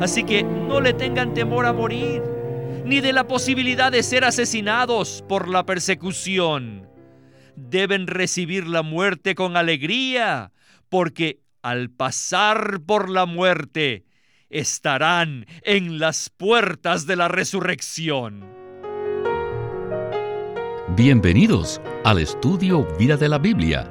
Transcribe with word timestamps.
Así 0.00 0.24
que 0.24 0.42
no 0.42 0.80
le 0.80 0.92
tengan 0.92 1.34
temor 1.34 1.66
a 1.66 1.72
morir, 1.72 2.22
ni 2.84 3.00
de 3.00 3.12
la 3.12 3.26
posibilidad 3.26 3.92
de 3.92 4.02
ser 4.02 4.24
asesinados 4.24 5.24
por 5.28 5.48
la 5.48 5.64
persecución. 5.64 6.88
Deben 7.56 8.06
recibir 8.06 8.66
la 8.66 8.82
muerte 8.82 9.34
con 9.34 9.56
alegría, 9.56 10.52
porque 10.88 11.40
al 11.62 11.90
pasar 11.90 12.80
por 12.84 13.08
la 13.08 13.24
muerte, 13.24 14.04
estarán 14.50 15.46
en 15.62 15.98
las 15.98 16.30
puertas 16.30 17.06
de 17.06 17.16
la 17.16 17.28
resurrección. 17.28 18.44
Bienvenidos 20.96 21.80
al 22.04 22.18
estudio 22.18 22.86
Vida 22.98 23.16
de 23.16 23.28
la 23.28 23.38
Biblia. 23.38 23.90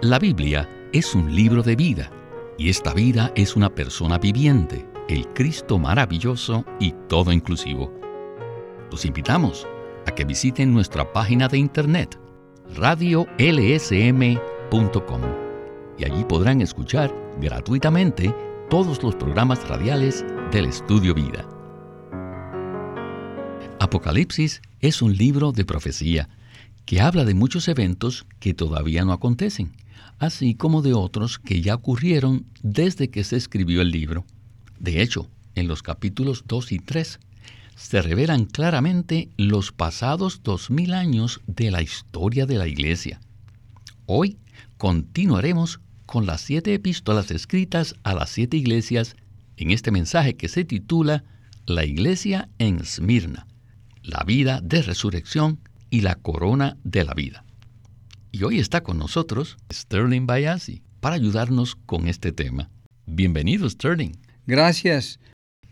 La 0.00 0.18
Biblia 0.18 0.68
es 0.92 1.14
un 1.14 1.34
libro 1.34 1.62
de 1.62 1.76
vida 1.76 2.10
y 2.56 2.70
esta 2.70 2.94
vida 2.94 3.32
es 3.34 3.56
una 3.56 3.74
persona 3.74 4.18
viviente, 4.18 4.86
el 5.12 5.28
Cristo 5.34 5.78
maravilloso 5.78 6.64
y 6.80 6.94
todo 7.06 7.32
inclusivo. 7.32 7.92
Los 8.90 9.04
invitamos 9.04 9.66
a 10.06 10.10
que 10.10 10.24
visiten 10.24 10.72
nuestra 10.72 11.12
página 11.12 11.48
de 11.48 11.58
internet 11.58 12.18
radiolsm.com 12.74 13.30
y 15.98 16.04
allí 16.04 16.24
podrán 16.24 16.62
escuchar 16.62 17.14
gratuitamente 17.40 18.34
todos 18.70 19.02
los 19.02 19.14
programas 19.14 19.68
radiales 19.68 20.24
del 20.50 20.64
Estudio 20.64 21.12
Vida. 21.14 21.46
Apocalipsis 23.80 24.62
es 24.80 25.02
un 25.02 25.14
libro 25.14 25.52
de 25.52 25.66
profecía 25.66 26.30
que 26.86 27.02
habla 27.02 27.26
de 27.26 27.34
muchos 27.34 27.68
eventos 27.68 28.24
que 28.40 28.54
todavía 28.54 29.04
no 29.04 29.12
acontecen, 29.12 29.72
así 30.18 30.54
como 30.54 30.80
de 30.80 30.94
otros 30.94 31.38
que 31.38 31.60
ya 31.60 31.74
ocurrieron 31.74 32.46
desde 32.62 33.10
que 33.10 33.24
se 33.24 33.36
escribió 33.36 33.82
el 33.82 33.90
libro. 33.90 34.24
De 34.82 35.00
hecho, 35.00 35.30
en 35.54 35.68
los 35.68 35.80
capítulos 35.80 36.42
2 36.48 36.72
y 36.72 36.78
3 36.80 37.20
se 37.76 38.02
revelan 38.02 38.46
claramente 38.46 39.28
los 39.36 39.70
pasados 39.70 40.42
dos 40.42 40.72
mil 40.72 40.92
años 40.92 41.40
de 41.46 41.70
la 41.70 41.82
historia 41.82 42.46
de 42.46 42.56
la 42.56 42.66
Iglesia. 42.66 43.20
Hoy 44.06 44.38
continuaremos 44.78 45.78
con 46.04 46.26
las 46.26 46.40
siete 46.40 46.74
epístolas 46.74 47.30
escritas 47.30 47.94
a 48.02 48.12
las 48.12 48.30
siete 48.30 48.56
iglesias 48.56 49.14
en 49.56 49.70
este 49.70 49.92
mensaje 49.92 50.34
que 50.34 50.48
se 50.48 50.64
titula 50.64 51.22
La 51.64 51.84
iglesia 51.84 52.48
en 52.58 52.80
Esmirna, 52.80 53.46
la 54.02 54.24
vida 54.26 54.60
de 54.62 54.82
resurrección 54.82 55.60
y 55.90 56.00
la 56.00 56.16
corona 56.16 56.76
de 56.82 57.04
la 57.04 57.14
vida. 57.14 57.44
Y 58.32 58.42
hoy 58.42 58.58
está 58.58 58.82
con 58.82 58.98
nosotros 58.98 59.58
Sterling 59.72 60.26
Bayasi 60.26 60.82
para 60.98 61.14
ayudarnos 61.14 61.76
con 61.76 62.08
este 62.08 62.32
tema. 62.32 62.68
Bienvenido, 63.06 63.70
Sterling. 63.70 64.14
Gracias. 64.46 65.20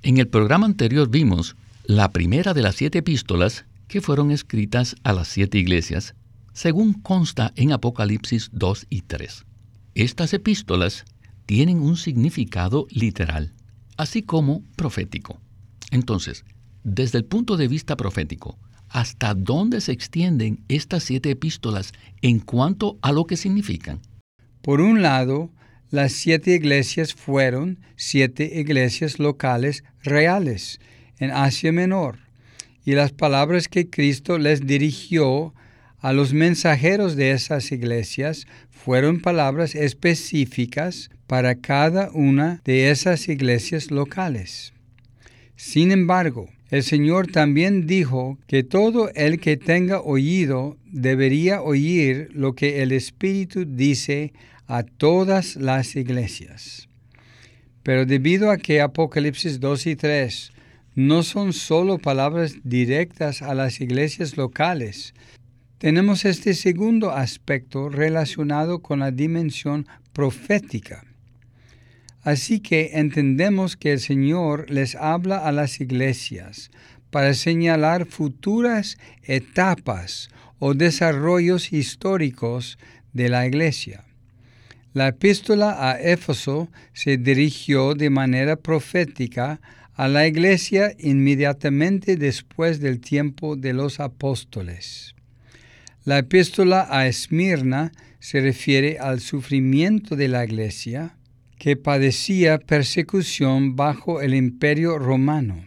En 0.03 0.19
el 0.19 0.29
programa 0.29 0.67
anterior 0.67 1.09
vimos 1.11 1.57
la 1.85 2.11
primera 2.13 2.55
de 2.55 2.63
las 2.63 2.77
siete 2.77 2.99
epístolas 2.99 3.65
que 3.89 4.01
fueron 4.01 4.31
escritas 4.31 4.95
a 5.03 5.13
las 5.13 5.29
siete 5.29 5.59
iglesias, 5.59 6.15
según 6.53 6.93
consta 6.93 7.53
en 7.57 7.73
Apocalipsis 7.73 8.51
2 8.53 8.87
y 8.89 9.03
3. 9.03 9.45
Estas 9.95 10.33
epístolas 10.33 11.05
tienen 11.47 11.81
un 11.81 11.97
significado 11.97 12.87
literal, 12.91 13.53
así 13.97 14.23
como 14.23 14.63
profético. 14.77 15.41
Entonces, 15.91 16.45
desde 16.85 17.19
el 17.19 17.25
punto 17.25 17.57
de 17.57 17.67
vista 17.67 17.97
profético, 17.97 18.57
¿hasta 18.89 19.35
dónde 19.35 19.81
se 19.81 19.91
extienden 19.91 20.63
estas 20.69 21.03
siete 21.03 21.31
epístolas 21.31 21.93
en 22.23 22.39
cuanto 22.39 22.99
a 23.03 23.11
lo 23.11 23.27
que 23.27 23.37
significan? 23.37 24.01
Por 24.63 24.81
un 24.81 25.03
lado, 25.03 25.51
las 25.91 26.13
siete 26.13 26.55
iglesias 26.55 27.15
fueron 27.15 27.79
siete 27.97 28.51
iglesias 28.61 29.19
locales 29.19 29.85
reales 30.03 30.81
en 31.19 31.31
Asia 31.31 31.73
Menor, 31.73 32.19
y 32.85 32.93
las 32.93 33.13
palabras 33.13 33.69
que 33.69 33.91
Cristo 33.91 34.39
les 34.39 34.67
dirigió 34.67 35.53
a 35.99 36.13
los 36.13 36.33
mensajeros 36.33 37.17
de 37.17 37.33
esas 37.33 37.73
iglesias 37.73 38.47
fueron 38.71 39.21
palabras 39.21 39.75
específicas 39.75 41.11
para 41.27 41.57
cada 41.57 42.11
una 42.13 42.63
de 42.65 42.91
esas 42.91 43.29
iglesias 43.29 43.91
locales. 43.91 44.73
Sin 45.57 45.93
embargo, 45.93 46.49
el 46.71 46.85
Señor 46.85 47.27
también 47.27 47.87
dijo 47.87 48.39
que 48.47 48.63
todo 48.63 49.11
el 49.15 49.41
que 49.41 49.57
tenga 49.57 50.01
oído 50.01 50.79
debería 50.87 51.61
oír 51.61 52.29
lo 52.33 52.55
que 52.55 52.83
el 52.83 52.93
Espíritu 52.93 53.65
dice 53.67 54.33
a 54.71 54.85
todas 54.85 55.57
las 55.57 55.97
iglesias. 55.97 56.89
Pero 57.83 58.07
debido 58.07 58.53
a 58.53 58.57
que 58.57 58.81
Apocalipsis 58.81 59.59
2 59.59 59.87
y 59.89 59.97
3 59.97 60.53
no 60.95 61.25
son 61.25 61.53
solo 61.53 61.99
palabras 61.99 62.55
directas 62.63 63.43
a 63.43 63.55
las 63.55 63.81
iglesias 63.81 64.37
locales, 64.37 65.13
tenemos 65.79 66.25
este 66.25 66.55
segundo 66.55 67.11
aspecto 67.11 67.89
relacionado 67.89 68.79
con 68.79 69.01
la 69.01 69.11
dimensión 69.11 69.89
profética. 70.13 71.05
Así 72.23 72.61
que 72.61 72.91
entendemos 72.93 73.77
que 73.77 73.93
el 73.93 73.99
Señor 73.99 74.71
les 74.71 74.95
habla 74.95 75.39
a 75.39 75.51
las 75.51 75.81
iglesias 75.81 76.71
para 77.11 77.35
señalar 77.35 78.07
futuras 78.07 78.99
etapas 79.25 80.29
o 80.61 80.75
desarrollos 80.75 81.73
históricos 81.73 82.79
de 83.13 83.31
la 83.31 83.49
iglesia. 83.49 84.05
La 84.93 85.09
epístola 85.09 85.89
a 85.89 86.01
Éfeso 86.01 86.69
se 86.93 87.17
dirigió 87.17 87.95
de 87.95 88.11
manera 88.11 88.57
profética 88.57 89.61
a 89.95 90.09
la 90.09 90.27
iglesia 90.27 90.95
inmediatamente 90.99 92.17
después 92.17 92.81
del 92.81 93.01
tiempo 93.01 93.55
de 93.55 93.73
los 93.73 94.01
apóstoles. 94.01 95.15
La 96.05 96.19
epístola 96.19 96.89
a 96.91 97.07
Esmirna 97.07 97.93
se 98.19 98.41
refiere 98.41 98.99
al 98.99 99.21
sufrimiento 99.21 100.17
de 100.17 100.29
la 100.29 100.45
iglesia 100.45 101.17
que 101.59 101.77
padecía 101.77 102.59
persecución 102.59 103.77
bajo 103.77 104.23
el 104.23 104.35
imperio 104.35 104.99
romano. 104.99 105.65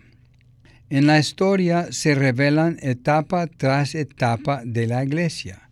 En 0.90 1.07
la 1.07 1.17
historia 1.17 1.91
se 1.91 2.13
revelan 2.13 2.78
etapa 2.81 3.47
tras 3.47 3.95
etapa 3.95 4.63
de 4.66 4.88
la 4.88 5.03
iglesia 5.03 5.69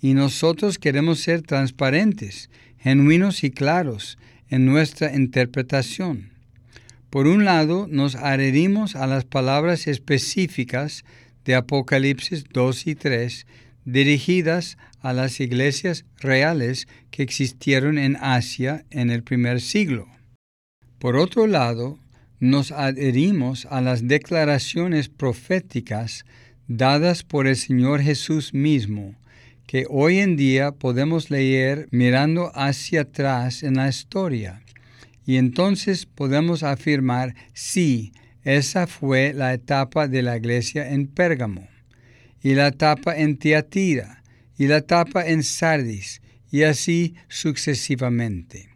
y 0.00 0.14
nosotros 0.14 0.78
queremos 0.78 1.20
ser 1.20 1.42
transparentes, 1.42 2.50
genuinos 2.82 3.44
y 3.44 3.50
claros 3.50 4.18
en 4.48 4.66
nuestra 4.66 5.14
interpretación. 5.14 6.30
Por 7.10 7.26
un 7.26 7.44
lado, 7.44 7.86
nos 7.88 8.16
adherimos 8.16 8.96
a 8.96 9.06
las 9.06 9.24
palabras 9.24 9.86
específicas 9.86 11.04
de 11.44 11.54
Apocalipsis 11.54 12.44
2 12.52 12.86
y 12.86 12.94
3 12.94 13.46
dirigidas 13.84 14.78
a 15.00 15.12
las 15.12 15.40
iglesias 15.40 16.04
reales 16.18 16.88
que 17.10 17.22
existieron 17.22 17.98
en 17.98 18.16
Asia 18.16 18.84
en 18.90 19.10
el 19.10 19.22
primer 19.22 19.60
siglo. 19.60 20.06
Por 20.98 21.16
otro 21.16 21.46
lado, 21.46 21.98
nos 22.40 22.72
adherimos 22.72 23.66
a 23.66 23.80
las 23.80 24.08
declaraciones 24.08 25.08
proféticas 25.08 26.24
dadas 26.66 27.22
por 27.22 27.46
el 27.46 27.56
Señor 27.56 28.00
Jesús 28.00 28.54
mismo, 28.54 29.14
que 29.72 29.86
hoy 29.88 30.18
en 30.18 30.36
día 30.36 30.72
podemos 30.72 31.30
leer 31.30 31.88
mirando 31.92 32.52
hacia 32.54 33.00
atrás 33.00 33.62
en 33.62 33.76
la 33.76 33.88
historia. 33.88 34.62
Y 35.24 35.38
entonces 35.38 36.04
podemos 36.04 36.62
afirmar, 36.62 37.34
sí, 37.54 38.12
esa 38.44 38.86
fue 38.86 39.32
la 39.32 39.54
etapa 39.54 40.08
de 40.08 40.20
la 40.20 40.36
iglesia 40.36 40.90
en 40.90 41.06
Pérgamo 41.06 41.66
y 42.42 42.52
la 42.52 42.70
tapa 42.72 43.16
en 43.16 43.38
Tiatira, 43.38 44.22
y 44.58 44.66
la 44.66 44.82
tapa 44.82 45.26
en 45.26 45.42
Sardis, 45.42 46.20
y 46.50 46.64
así 46.64 47.14
sucesivamente. 47.28 48.68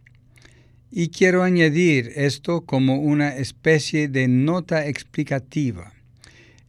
Y 0.89 1.09
quiero 1.09 1.43
añadir 1.43 2.11
esto 2.15 2.61
como 2.61 2.95
una 2.95 3.35
especie 3.35 4.07
de 4.07 4.27
nota 4.27 4.87
explicativa. 4.87 5.93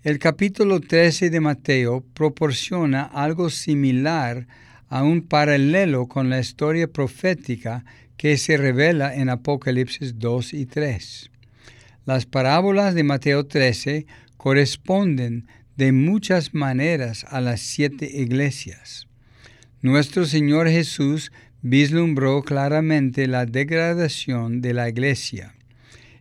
El 0.08 0.18
capítulo 0.18 0.80
13 0.80 1.28
de 1.28 1.38
Mateo 1.38 2.02
proporciona 2.14 3.02
algo 3.02 3.50
similar 3.50 4.46
a 4.88 5.02
un 5.02 5.20
paralelo 5.20 6.08
con 6.08 6.30
la 6.30 6.40
historia 6.40 6.88
profética 6.88 7.84
que 8.16 8.38
se 8.38 8.56
revela 8.56 9.14
en 9.14 9.28
Apocalipsis 9.28 10.18
2 10.18 10.54
y 10.54 10.64
3. 10.64 11.30
Las 12.06 12.24
parábolas 12.24 12.94
de 12.94 13.02
Mateo 13.02 13.44
13 13.44 14.06
corresponden 14.38 15.46
de 15.76 15.92
muchas 15.92 16.54
maneras 16.54 17.26
a 17.28 17.42
las 17.42 17.60
siete 17.60 18.10
iglesias. 18.10 19.08
Nuestro 19.82 20.24
Señor 20.24 20.70
Jesús 20.70 21.32
vislumbró 21.60 22.42
claramente 22.44 23.26
la 23.26 23.44
degradación 23.44 24.62
de 24.62 24.72
la 24.72 24.88
iglesia 24.88 25.54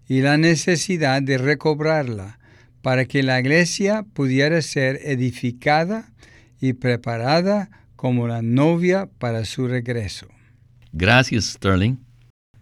y 0.09 0.19
la 0.19 0.35
necesidad 0.35 1.21
de 1.21 1.37
recobrarla 1.37 2.37
para 2.81 3.05
que 3.05 3.23
la 3.23 3.39
iglesia 3.39 4.05
pudiera 4.13 4.61
ser 4.61 4.99
edificada 5.03 6.11
y 6.59 6.73
preparada 6.73 7.69
como 7.95 8.27
la 8.27 8.41
novia 8.41 9.09
para 9.17 9.45
su 9.45 9.67
regreso. 9.67 10.27
Gracias, 10.91 11.45
Sterling. 11.45 11.97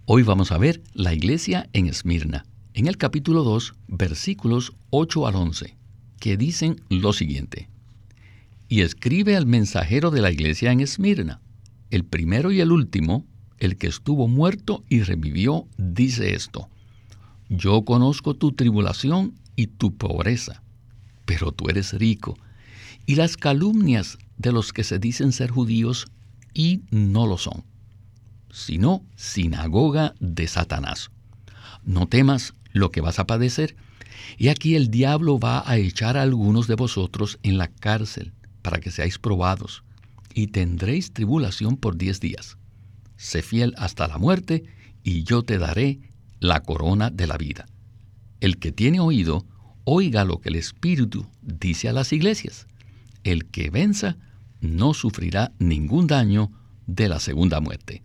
Hoy 0.05 0.23
vamos 0.23 0.51
a 0.51 0.57
ver 0.57 0.81
la 0.93 1.13
iglesia 1.13 1.67
en 1.73 1.87
Esmirna 1.87 2.45
en 2.75 2.87
el 2.87 2.97
capítulo 2.97 3.43
2, 3.43 3.73
versículos 3.87 4.73
8 4.89 5.27
al 5.27 5.35
11, 5.35 5.77
que 6.19 6.35
dicen 6.35 6.81
lo 6.89 7.13
siguiente. 7.13 7.69
Y 8.67 8.81
escribe 8.81 9.37
al 9.37 9.45
mensajero 9.45 10.11
de 10.11 10.21
la 10.21 10.29
iglesia 10.29 10.73
en 10.73 10.81
Esmirna, 10.81 11.39
el 11.89 12.03
primero 12.03 12.51
y 12.51 12.59
el 12.59 12.73
último, 12.73 13.25
el 13.59 13.77
que 13.77 13.87
estuvo 13.87 14.27
muerto 14.27 14.83
y 14.89 15.03
revivió, 15.03 15.69
dice 15.77 16.33
esto. 16.33 16.67
Yo 17.47 17.85
conozco 17.85 18.33
tu 18.33 18.51
tribulación 18.51 19.35
y 19.55 19.67
tu 19.67 19.95
pobreza, 19.95 20.61
pero 21.25 21.51
tú 21.51 21.69
eres 21.69 21.93
rico, 21.93 22.37
y 23.05 23.15
las 23.15 23.37
calumnias 23.37 24.17
de 24.37 24.51
los 24.51 24.73
que 24.73 24.83
se 24.83 24.99
dicen 24.99 25.31
ser 25.31 25.51
judíos 25.51 26.07
y 26.53 26.81
no 26.89 27.27
lo 27.27 27.37
son, 27.37 27.63
sino 28.51 29.03
sinagoga 29.15 30.15
de 30.19 30.47
Satanás. 30.47 31.11
No 31.83 32.07
temas 32.07 32.53
lo 32.71 32.91
que 32.91 33.01
vas 33.01 33.19
a 33.19 33.27
padecer. 33.27 33.75
Y 34.37 34.47
aquí 34.47 34.75
el 34.75 34.89
diablo 34.89 35.39
va 35.39 35.69
a 35.69 35.77
echar 35.77 36.17
a 36.17 36.23
algunos 36.23 36.67
de 36.67 36.75
vosotros 36.75 37.37
en 37.43 37.57
la 37.57 37.67
cárcel 37.67 38.33
para 38.61 38.79
que 38.79 38.91
seáis 38.91 39.19
probados, 39.19 39.83
y 40.33 40.47
tendréis 40.47 41.13
tribulación 41.13 41.77
por 41.77 41.97
diez 41.97 42.19
días. 42.19 42.57
Sé 43.17 43.41
fiel 43.41 43.73
hasta 43.77 44.07
la 44.07 44.17
muerte, 44.17 44.63
y 45.03 45.23
yo 45.23 45.43
te 45.43 45.57
daré 45.57 45.99
la 46.39 46.61
corona 46.63 47.09
de 47.09 47.27
la 47.27 47.37
vida. 47.37 47.67
El 48.45 48.59
que 48.59 48.71
tiene 48.71 48.99
oído, 48.99 49.43
oiga 49.85 50.23
lo 50.23 50.39
que 50.39 50.49
el 50.49 50.55
Espíritu 50.55 51.25
dice 51.41 51.89
a 51.89 51.93
las 51.93 52.13
iglesias. 52.13 52.67
El 53.23 53.47
que 53.47 53.71
venza 53.71 54.17
no 54.61 54.93
sufrirá 54.93 55.51
ningún 55.57 56.05
daño 56.05 56.51
de 56.85 57.09
la 57.09 57.19
segunda 57.19 57.59
muerte. 57.59 58.03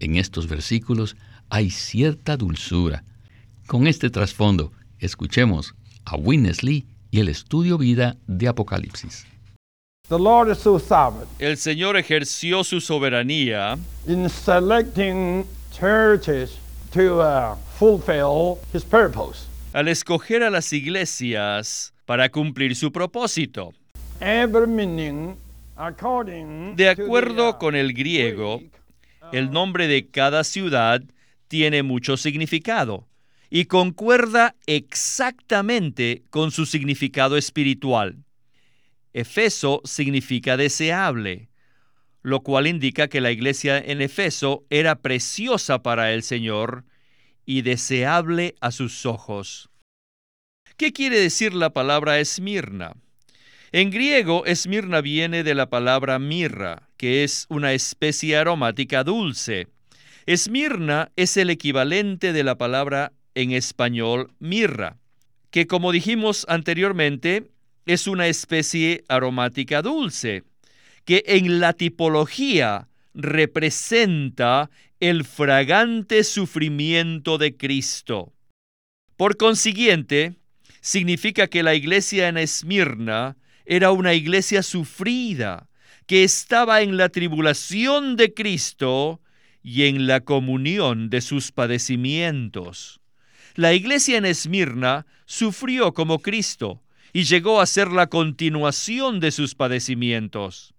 En 0.00 0.16
estos 0.16 0.48
versículos 0.48 1.16
hay 1.48 1.70
cierta 1.70 2.36
dulzura. 2.36 3.04
Con 3.68 3.86
este 3.86 4.10
trasfondo, 4.10 4.72
escuchemos 4.98 5.76
a 6.04 6.16
Witness 6.16 6.64
Lee 6.64 6.84
y 7.12 7.20
el 7.20 7.28
estudio 7.28 7.78
vida 7.78 8.16
de 8.26 8.48
Apocalipsis. 8.48 9.28
El 11.38 11.56
Señor 11.56 11.96
ejerció 11.96 12.64
su 12.64 12.80
soberanía 12.80 13.78
in 14.08 14.28
selecting 14.28 15.44
churches 15.70 16.58
to 16.92 17.20
uh, 17.20 17.56
fulfill 17.78 18.58
his 18.72 18.84
purpose. 18.84 19.46
al 19.72 19.88
escoger 19.88 20.42
a 20.42 20.50
las 20.50 20.72
iglesias 20.72 21.92
para 22.06 22.30
cumplir 22.30 22.74
su 22.76 22.90
propósito. 22.90 23.74
Every 24.20 24.66
meaning 24.66 25.36
according 25.76 26.74
De 26.76 26.84
to 26.86 26.96
the, 26.96 27.02
acuerdo 27.02 27.50
uh, 27.50 27.58
con 27.58 27.74
el 27.76 27.92
griego, 27.92 28.58
Greek, 28.58 28.72
el 29.32 29.50
nombre 29.50 29.86
de 29.86 30.06
cada 30.08 30.44
ciudad 30.44 31.02
tiene 31.48 31.82
mucho 31.82 32.16
significado 32.16 33.06
y 33.50 33.66
concuerda 33.66 34.54
exactamente 34.66 36.22
con 36.30 36.50
su 36.50 36.64
significado 36.66 37.36
espiritual. 37.36 38.24
Efeso 39.12 39.82
significa 39.84 40.56
deseable, 40.56 41.48
lo 42.26 42.40
cual 42.40 42.66
indica 42.66 43.06
que 43.06 43.20
la 43.20 43.30
iglesia 43.30 43.78
en 43.78 44.02
Efeso 44.02 44.64
era 44.68 44.96
preciosa 44.96 45.84
para 45.84 46.12
el 46.12 46.24
Señor 46.24 46.84
y 47.44 47.62
deseable 47.62 48.56
a 48.60 48.72
sus 48.72 49.06
ojos. 49.06 49.70
¿Qué 50.76 50.92
quiere 50.92 51.20
decir 51.20 51.54
la 51.54 51.70
palabra 51.70 52.18
Esmirna? 52.18 52.94
En 53.70 53.92
griego, 53.92 54.44
Esmirna 54.44 55.02
viene 55.02 55.44
de 55.44 55.54
la 55.54 55.70
palabra 55.70 56.18
mirra, 56.18 56.88
que 56.96 57.22
es 57.22 57.46
una 57.48 57.74
especie 57.74 58.36
aromática 58.36 59.04
dulce. 59.04 59.68
Esmirna 60.26 61.12
es 61.14 61.36
el 61.36 61.48
equivalente 61.48 62.32
de 62.32 62.42
la 62.42 62.58
palabra 62.58 63.12
en 63.36 63.52
español 63.52 64.32
mirra, 64.40 64.96
que 65.52 65.68
como 65.68 65.92
dijimos 65.92 66.44
anteriormente, 66.48 67.52
es 67.86 68.08
una 68.08 68.26
especie 68.26 69.04
aromática 69.06 69.80
dulce, 69.80 70.42
que 71.06 71.22
en 71.26 71.60
la 71.60 71.72
tipología 71.72 72.88
representa 73.14 74.68
el 75.00 75.24
fragante 75.24 76.24
sufrimiento 76.24 77.38
de 77.38 77.56
Cristo. 77.56 78.34
Por 79.16 79.36
consiguiente, 79.36 80.34
significa 80.80 81.46
que 81.46 81.62
la 81.62 81.74
iglesia 81.74 82.28
en 82.28 82.36
Esmirna 82.36 83.36
era 83.64 83.92
una 83.92 84.14
iglesia 84.14 84.62
sufrida, 84.62 85.68
que 86.06 86.24
estaba 86.24 86.82
en 86.82 86.96
la 86.96 87.08
tribulación 87.08 88.16
de 88.16 88.34
Cristo 88.34 89.20
y 89.62 89.84
en 89.84 90.06
la 90.06 90.20
comunión 90.20 91.08
de 91.08 91.20
sus 91.20 91.52
padecimientos. 91.52 93.00
La 93.54 93.72
iglesia 93.74 94.18
en 94.18 94.24
Esmirna 94.24 95.06
sufrió 95.24 95.94
como 95.94 96.18
Cristo 96.18 96.82
y 97.12 97.24
llegó 97.24 97.60
a 97.60 97.66
ser 97.66 97.88
la 97.88 98.08
continuación 98.08 99.20
de 99.20 99.30
sus 99.30 99.54
padecimientos. 99.54 100.75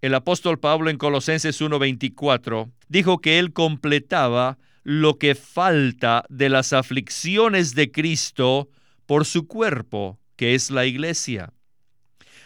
El 0.00 0.14
apóstol 0.14 0.60
Pablo 0.60 0.90
en 0.90 0.96
Colosenses 0.96 1.60
1:24 1.60 2.70
dijo 2.88 3.20
que 3.20 3.40
él 3.40 3.52
completaba 3.52 4.58
lo 4.84 5.18
que 5.18 5.34
falta 5.34 6.24
de 6.28 6.48
las 6.48 6.72
aflicciones 6.72 7.74
de 7.74 7.90
Cristo 7.90 8.68
por 9.06 9.24
su 9.24 9.48
cuerpo, 9.48 10.20
que 10.36 10.54
es 10.54 10.70
la 10.70 10.86
iglesia. 10.86 11.52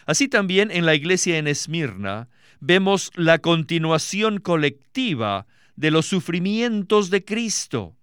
Así 0.06 0.28
también 0.28 0.70
en 0.70 0.86
la 0.86 0.94
iglesia 0.94 1.36
en 1.36 1.46
Esmirna 1.46 2.30
vemos 2.60 3.10
la 3.16 3.38
continuación 3.38 4.38
colectiva 4.38 5.46
de 5.76 5.90
los 5.90 6.06
sufrimientos 6.06 7.10
de 7.10 7.22
Cristo. 7.22 7.96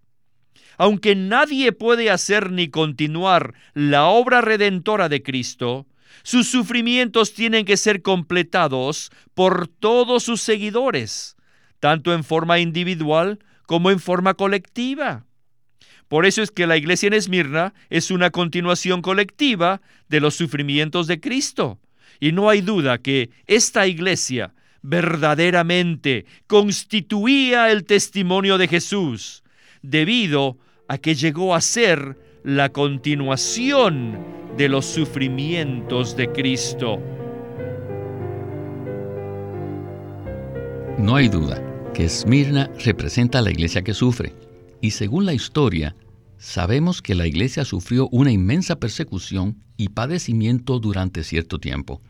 Aunque 0.77 1.15
nadie 1.15 1.71
puede 1.71 2.11
hacer 2.11 2.51
ni 2.51 2.69
continuar 2.69 3.55
la 3.73 4.05
obra 4.05 4.41
redentora 4.41 5.09
de 5.09 5.23
Cristo, 5.23 5.87
sus 6.23 6.47
sufrimientos 6.47 7.33
tienen 7.33 7.65
que 7.65 7.77
ser 7.77 8.01
completados 8.01 9.11
por 9.33 9.67
todos 9.67 10.23
sus 10.23 10.41
seguidores, 10.41 11.35
tanto 11.79 12.13
en 12.13 12.23
forma 12.23 12.59
individual 12.59 13.39
como 13.65 13.91
en 13.91 13.99
forma 13.99 14.33
colectiva. 14.33 15.25
Por 16.07 16.25
eso 16.25 16.41
es 16.41 16.49
que 16.49 16.67
la 16.67 16.75
iglesia 16.75 17.07
en 17.07 17.13
Esmirna 17.13 17.73
es 17.89 18.09
una 18.09 18.31
continuación 18.31 19.01
colectiva 19.01 19.81
de 20.07 20.19
los 20.19 20.35
sufrimientos 20.35 21.05
de 21.05 21.19
Cristo. 21.19 21.79
Y 22.19 22.31
no 22.31 22.49
hay 22.49 22.61
duda 22.61 22.97
que 22.97 23.29
esta 23.45 23.85
iglesia 23.85 24.53
verdaderamente 24.81 26.25
constituía 26.47 27.71
el 27.71 27.85
testimonio 27.85 28.57
de 28.57 28.67
Jesús, 28.67 29.43
debido 29.81 30.57
a 30.87 30.97
que 30.97 31.13
llegó 31.13 31.53
a 31.53 31.61
ser 31.61 32.17
la 32.43 32.69
continuación 32.69 34.17
de 34.57 34.69
los 34.69 34.85
sufrimientos 34.85 36.15
de 36.15 36.31
Cristo. 36.31 36.99
No 40.97 41.15
hay 41.15 41.27
duda 41.27 41.61
que 41.93 42.05
Esmirna 42.05 42.69
representa 42.83 43.39
a 43.39 43.41
la 43.41 43.51
iglesia 43.51 43.81
que 43.81 43.93
sufre, 43.93 44.33
y 44.79 44.91
según 44.91 45.25
la 45.25 45.33
historia, 45.33 45.95
sabemos 46.37 47.01
que 47.01 47.15
la 47.15 47.27
iglesia 47.27 47.65
sufrió 47.65 48.07
una 48.09 48.31
inmensa 48.31 48.77
persecución 48.77 49.57
y 49.75 49.89
padecimiento 49.89 50.79
durante 50.79 51.23
cierto 51.23 51.59
tiempo. 51.59 52.01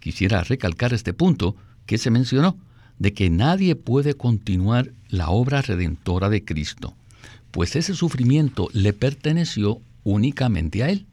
Quisiera 0.00 0.44
recalcar 0.44 0.92
este 0.92 1.14
punto 1.14 1.56
que 1.86 1.96
se 1.98 2.10
mencionó, 2.10 2.58
de 2.98 3.12
que 3.12 3.30
nadie 3.30 3.76
puede 3.76 4.14
continuar 4.14 4.92
la 5.08 5.28
obra 5.28 5.62
redentora 5.62 6.28
de 6.28 6.44
Cristo, 6.44 6.94
pues 7.50 7.76
ese 7.76 7.94
sufrimiento 7.94 8.68
le 8.72 8.92
perteneció 8.92 9.80
únicamente 10.04 10.82
a 10.82 10.90
Él. 10.90 11.06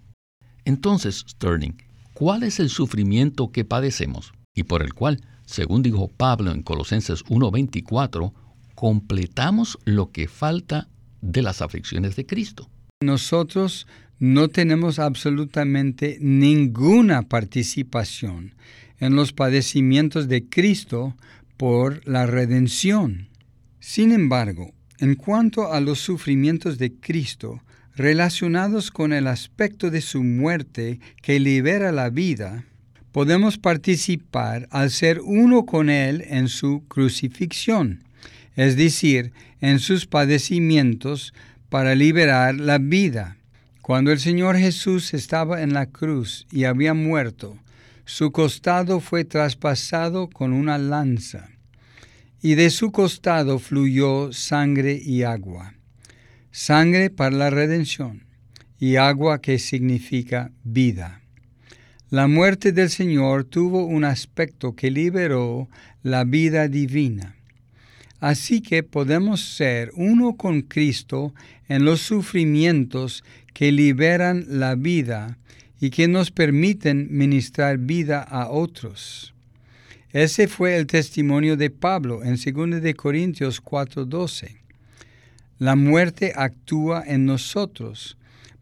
Entonces, 0.66 1.26
Sterling, 1.28 1.74
¿cuál 2.14 2.44
es 2.44 2.60
el 2.60 2.70
sufrimiento 2.70 3.52
que 3.52 3.66
padecemos 3.66 4.34
y 4.54 4.64
por 4.64 4.84
el 4.84 4.94
cual, 4.94 5.22
según 5.46 5.84
dijo 5.84 6.08
Pablo 6.08 6.52
en 6.52 6.62
Colosenses 6.62 7.24
1:24, 7.26 8.34
completamos 8.76 9.80
lo 9.86 10.12
que 10.12 10.28
falta 10.28 10.88
de 11.22 11.42
las 11.42 11.62
aflicciones 11.62 12.16
de 12.16 12.26
Cristo? 12.26 12.70
Nosotros 13.02 13.88
no 14.20 14.48
tenemos 14.48 15.00
absolutamente 15.00 16.18
ninguna 16.22 17.24
participación 17.24 18.56
en 19.00 19.16
los 19.16 19.34
padecimientos 19.34 20.30
de 20.30 20.48
Cristo 20.48 21.16
por 21.58 22.08
la 22.08 22.26
redención. 22.26 23.28
Sin 23.80 24.14
embargo, 24.14 24.72
en 25.04 25.16
cuanto 25.16 25.74
a 25.74 25.82
los 25.82 26.00
sufrimientos 26.00 26.78
de 26.78 26.94
Cristo 26.94 27.62
relacionados 27.94 28.90
con 28.90 29.12
el 29.12 29.28
aspecto 29.28 29.92
de 29.92 30.00
su 30.00 30.24
muerte 30.24 31.02
que 31.22 31.42
libera 31.42 31.92
la 31.92 32.10
vida, 32.10 32.64
podemos 33.12 33.58
participar 33.58 34.70
al 34.72 34.92
ser 34.92 35.20
uno 35.20 35.66
con 35.66 35.90
Él 35.90 36.24
en 36.30 36.48
su 36.48 36.86
crucifixión, 36.88 38.06
es 38.56 38.78
decir, 38.78 39.34
en 39.60 39.80
sus 39.80 40.06
padecimientos 40.06 41.34
para 41.68 41.96
liberar 41.96 42.56
la 42.56 42.78
vida. 42.78 43.36
Cuando 43.82 44.10
el 44.10 44.22
Señor 44.22 44.56
Jesús 44.56 45.14
estaba 45.14 45.64
en 45.64 45.74
la 45.74 45.88
cruz 45.88 46.48
y 46.50 46.64
había 46.64 46.94
muerto, 46.94 47.58
su 48.06 48.32
costado 48.32 49.02
fue 49.02 49.26
traspasado 49.26 50.30
con 50.30 50.54
una 50.54 50.78
lanza, 50.78 51.50
y 52.44 52.56
de 52.56 52.70
su 52.70 52.92
costado 52.92 53.58
fluyó 53.58 54.34
sangre 54.34 55.02
y 55.02 55.24
agua. 55.24 55.76
sangre 56.52 57.10
para 57.10 57.36
la 57.36 57.50
redención 57.50 58.26
y 58.78 58.98
agua 58.98 59.42
que 59.42 59.58
significa 59.58 60.52
vida. 60.64 61.22
La 62.10 62.28
muerte 62.28 62.72
del 62.74 62.90
Señor 62.92 63.46
tuvo 63.46 63.86
un 63.86 64.04
aspecto 64.04 64.76
que 64.76 64.92
liberó 64.92 65.68
la 66.04 66.26
vida 66.26 66.68
divina. 66.68 67.38
Así 68.20 68.62
que 68.62 68.84
podemos 68.84 69.56
ser 69.56 69.92
uno 69.96 70.36
con 70.36 70.62
Cristo 70.62 71.34
en 71.68 71.86
los 71.86 72.02
sufrimientos 72.02 73.24
que 73.54 73.72
liberan 73.72 74.46
la 74.48 74.76
vida 74.76 75.40
y 75.80 75.90
que 75.90 76.08
nos 76.08 76.30
permiten 76.30 77.08
ministrar 77.10 77.78
vida 77.80 78.22
a 78.22 78.50
otros. 78.50 79.33
Ese 80.14 80.48
fue 80.48 80.78
el 80.78 80.86
testimonio 80.86 81.58
de 81.58 81.72
Pablo 81.72 82.22
en 82.24 82.36
2 82.36 82.84
de 82.84 82.94
Corintios 82.94 83.60
4:12. 83.60 84.62
La 85.58 85.76
muerte 85.76 86.34
actúa 86.36 87.04
en 87.08 87.26
nosotros, 87.26 88.16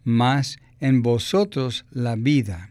mas 0.05 0.60
en 0.79 1.01
vosotros 1.01 1.86
la 1.91 2.15
vida. 2.15 2.70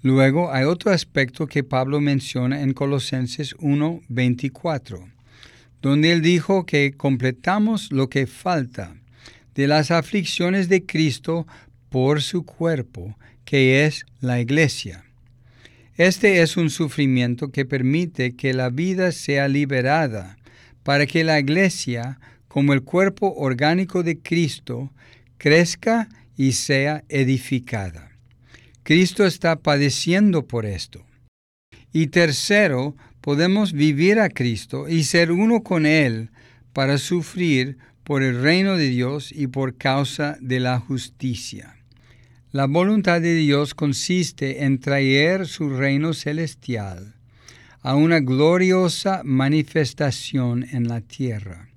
Luego 0.00 0.52
hay 0.52 0.62
otro 0.62 0.92
aspecto 0.92 1.48
que 1.48 1.64
Pablo 1.64 2.00
menciona 2.00 2.62
en 2.62 2.72
Colosenses 2.72 3.56
1:24, 3.58 5.08
donde 5.82 6.12
él 6.12 6.22
dijo 6.22 6.64
que 6.64 6.92
completamos 6.96 7.90
lo 7.90 8.08
que 8.08 8.28
falta 8.28 8.94
de 9.56 9.66
las 9.66 9.90
aflicciones 9.90 10.68
de 10.68 10.86
Cristo 10.86 11.48
por 11.88 12.22
su 12.22 12.44
cuerpo, 12.44 13.16
que 13.44 13.84
es 13.86 14.06
la 14.20 14.40
iglesia. 14.40 15.09
Este 16.00 16.40
es 16.40 16.56
un 16.56 16.70
sufrimiento 16.70 17.50
que 17.50 17.66
permite 17.66 18.34
que 18.34 18.54
la 18.54 18.70
vida 18.70 19.12
sea 19.12 19.48
liberada 19.48 20.38
para 20.82 21.04
que 21.04 21.24
la 21.24 21.38
iglesia, 21.38 22.18
como 22.48 22.72
el 22.72 22.84
cuerpo 22.84 23.34
orgánico 23.36 24.02
de 24.02 24.18
Cristo, 24.18 24.94
crezca 25.36 26.08
y 26.38 26.52
sea 26.52 27.04
edificada. 27.10 28.12
Cristo 28.82 29.26
está 29.26 29.56
padeciendo 29.56 30.46
por 30.46 30.64
esto. 30.64 31.04
Y 31.92 32.06
tercero, 32.06 32.96
podemos 33.20 33.74
vivir 33.74 34.20
a 34.20 34.30
Cristo 34.30 34.88
y 34.88 35.04
ser 35.04 35.30
uno 35.30 35.62
con 35.62 35.84
Él 35.84 36.30
para 36.72 36.96
sufrir 36.96 37.76
por 38.04 38.22
el 38.22 38.40
reino 38.40 38.78
de 38.78 38.88
Dios 38.88 39.32
y 39.32 39.48
por 39.48 39.76
causa 39.76 40.38
de 40.40 40.60
la 40.60 40.80
justicia. 40.80 41.76
La 42.52 42.66
voluntad 42.66 43.20
de 43.20 43.36
Dios 43.36 43.74
consiste 43.74 44.64
en 44.64 44.80
traer 44.80 45.46
su 45.46 45.70
reino 45.70 46.14
celestial 46.14 47.14
a 47.80 47.94
una 47.94 48.18
gloriosa 48.18 49.22
manifestación 49.24 50.66
en 50.72 50.88
la 50.88 51.00
tierra. 51.00 51.68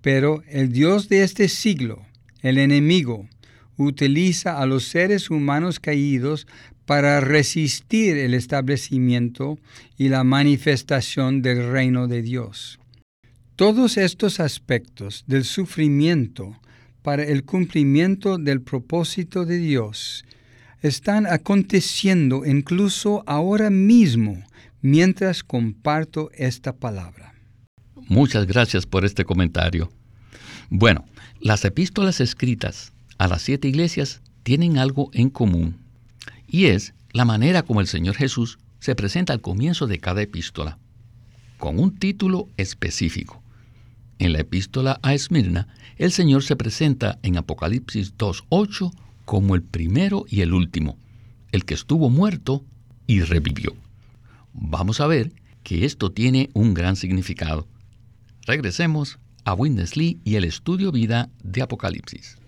Pero 0.00 0.42
el 0.48 0.72
Dios 0.72 1.08
de 1.08 1.22
este 1.22 1.46
siglo, 1.48 2.04
el 2.42 2.58
enemigo, 2.58 3.28
utiliza 3.76 4.58
a 4.58 4.66
los 4.66 4.88
seres 4.88 5.30
humanos 5.30 5.78
caídos 5.78 6.48
para 6.86 7.20
resistir 7.20 8.16
el 8.16 8.34
establecimiento 8.34 9.60
y 9.96 10.08
la 10.08 10.24
manifestación 10.24 11.40
del 11.40 11.70
reino 11.70 12.08
de 12.08 12.22
Dios. 12.22 12.80
Todos 13.54 13.96
estos 13.96 14.40
aspectos 14.40 15.22
del 15.28 15.44
sufrimiento 15.44 16.60
para 17.06 17.22
el 17.22 17.44
cumplimiento 17.44 18.36
del 18.36 18.62
propósito 18.62 19.44
de 19.44 19.58
Dios 19.58 20.24
están 20.82 21.28
aconteciendo 21.28 22.44
incluso 22.44 23.22
ahora 23.28 23.70
mismo 23.70 24.42
mientras 24.82 25.44
comparto 25.44 26.32
esta 26.34 26.74
palabra. 26.74 27.32
Muchas 28.08 28.48
gracias 28.48 28.86
por 28.86 29.04
este 29.04 29.24
comentario. 29.24 29.88
Bueno, 30.68 31.04
las 31.38 31.64
epístolas 31.64 32.20
escritas 32.20 32.92
a 33.18 33.28
las 33.28 33.42
siete 33.42 33.68
iglesias 33.68 34.20
tienen 34.42 34.76
algo 34.76 35.10
en 35.12 35.30
común, 35.30 35.76
y 36.48 36.64
es 36.64 36.92
la 37.12 37.24
manera 37.24 37.62
como 37.62 37.80
el 37.80 37.86
Señor 37.86 38.16
Jesús 38.16 38.58
se 38.80 38.96
presenta 38.96 39.32
al 39.32 39.40
comienzo 39.40 39.86
de 39.86 40.00
cada 40.00 40.22
epístola, 40.22 40.76
con 41.56 41.78
un 41.78 41.96
título 41.96 42.48
específico. 42.56 43.44
En 44.18 44.32
la 44.32 44.40
epístola 44.40 44.98
a 45.02 45.14
Esmirna, 45.14 45.68
el 45.96 46.10
Señor 46.10 46.42
se 46.42 46.56
presenta 46.56 47.18
en 47.22 47.36
Apocalipsis 47.36 48.16
2.8 48.16 48.92
como 49.24 49.54
el 49.54 49.62
primero 49.62 50.24
y 50.28 50.40
el 50.40 50.54
último, 50.54 50.98
el 51.52 51.64
que 51.64 51.74
estuvo 51.74 52.08
muerto 52.08 52.64
y 53.06 53.20
revivió. 53.20 53.74
Vamos 54.52 55.00
a 55.00 55.06
ver 55.06 55.32
que 55.62 55.84
esto 55.84 56.12
tiene 56.12 56.48
un 56.54 56.72
gran 56.72 56.96
significado. 56.96 57.66
Regresemos 58.46 59.18
a 59.44 59.52
Winnesley 59.52 60.18
y 60.24 60.36
el 60.36 60.44
estudio 60.44 60.92
vida 60.92 61.28
de 61.42 61.62
Apocalipsis. 61.62 62.38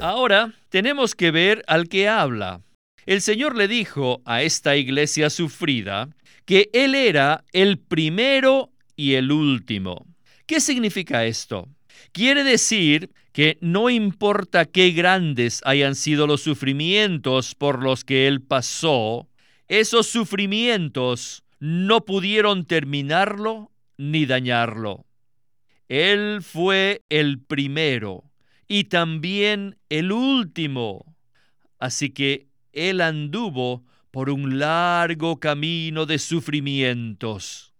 Ahora 0.00 0.54
tenemos 0.68 1.14
que 1.14 1.30
ver 1.30 1.64
al 1.66 1.88
que 1.88 2.08
habla. 2.08 2.60
El 3.06 3.20
Señor 3.20 3.56
le 3.56 3.66
dijo 3.66 4.22
a 4.24 4.42
esta 4.42 4.76
iglesia 4.76 5.30
sufrida 5.30 6.08
que 6.44 6.70
Él 6.72 6.94
era 6.94 7.44
el 7.52 7.78
primero 7.78 8.72
y 8.96 9.14
el 9.14 9.32
último. 9.32 10.06
¿Qué 10.46 10.60
significa 10.60 11.24
esto? 11.24 11.68
Quiere 12.12 12.44
decir 12.44 13.10
que 13.32 13.58
no 13.60 13.88
importa 13.88 14.66
qué 14.66 14.90
grandes 14.90 15.62
hayan 15.64 15.94
sido 15.94 16.26
los 16.26 16.42
sufrimientos 16.42 17.54
por 17.54 17.82
los 17.82 18.04
que 18.04 18.26
Él 18.26 18.42
pasó, 18.42 19.28
esos 19.68 20.06
sufrimientos 20.06 21.44
no 21.58 22.04
pudieron 22.04 22.66
terminarlo 22.66 23.70
ni 23.96 24.26
dañarlo. 24.26 25.06
Él 25.88 26.40
fue 26.42 27.02
el 27.08 27.40
primero 27.40 28.24
y 28.68 28.84
también 28.84 29.76
el 29.88 30.12
último. 30.12 31.16
Así 31.78 32.10
que 32.10 32.48
Él 32.72 33.00
anduvo 33.00 33.84
por 34.12 34.28
un 34.28 34.58
largo 34.58 35.40
camino 35.40 36.06
de 36.06 36.18
sufrimientos. 36.18 37.72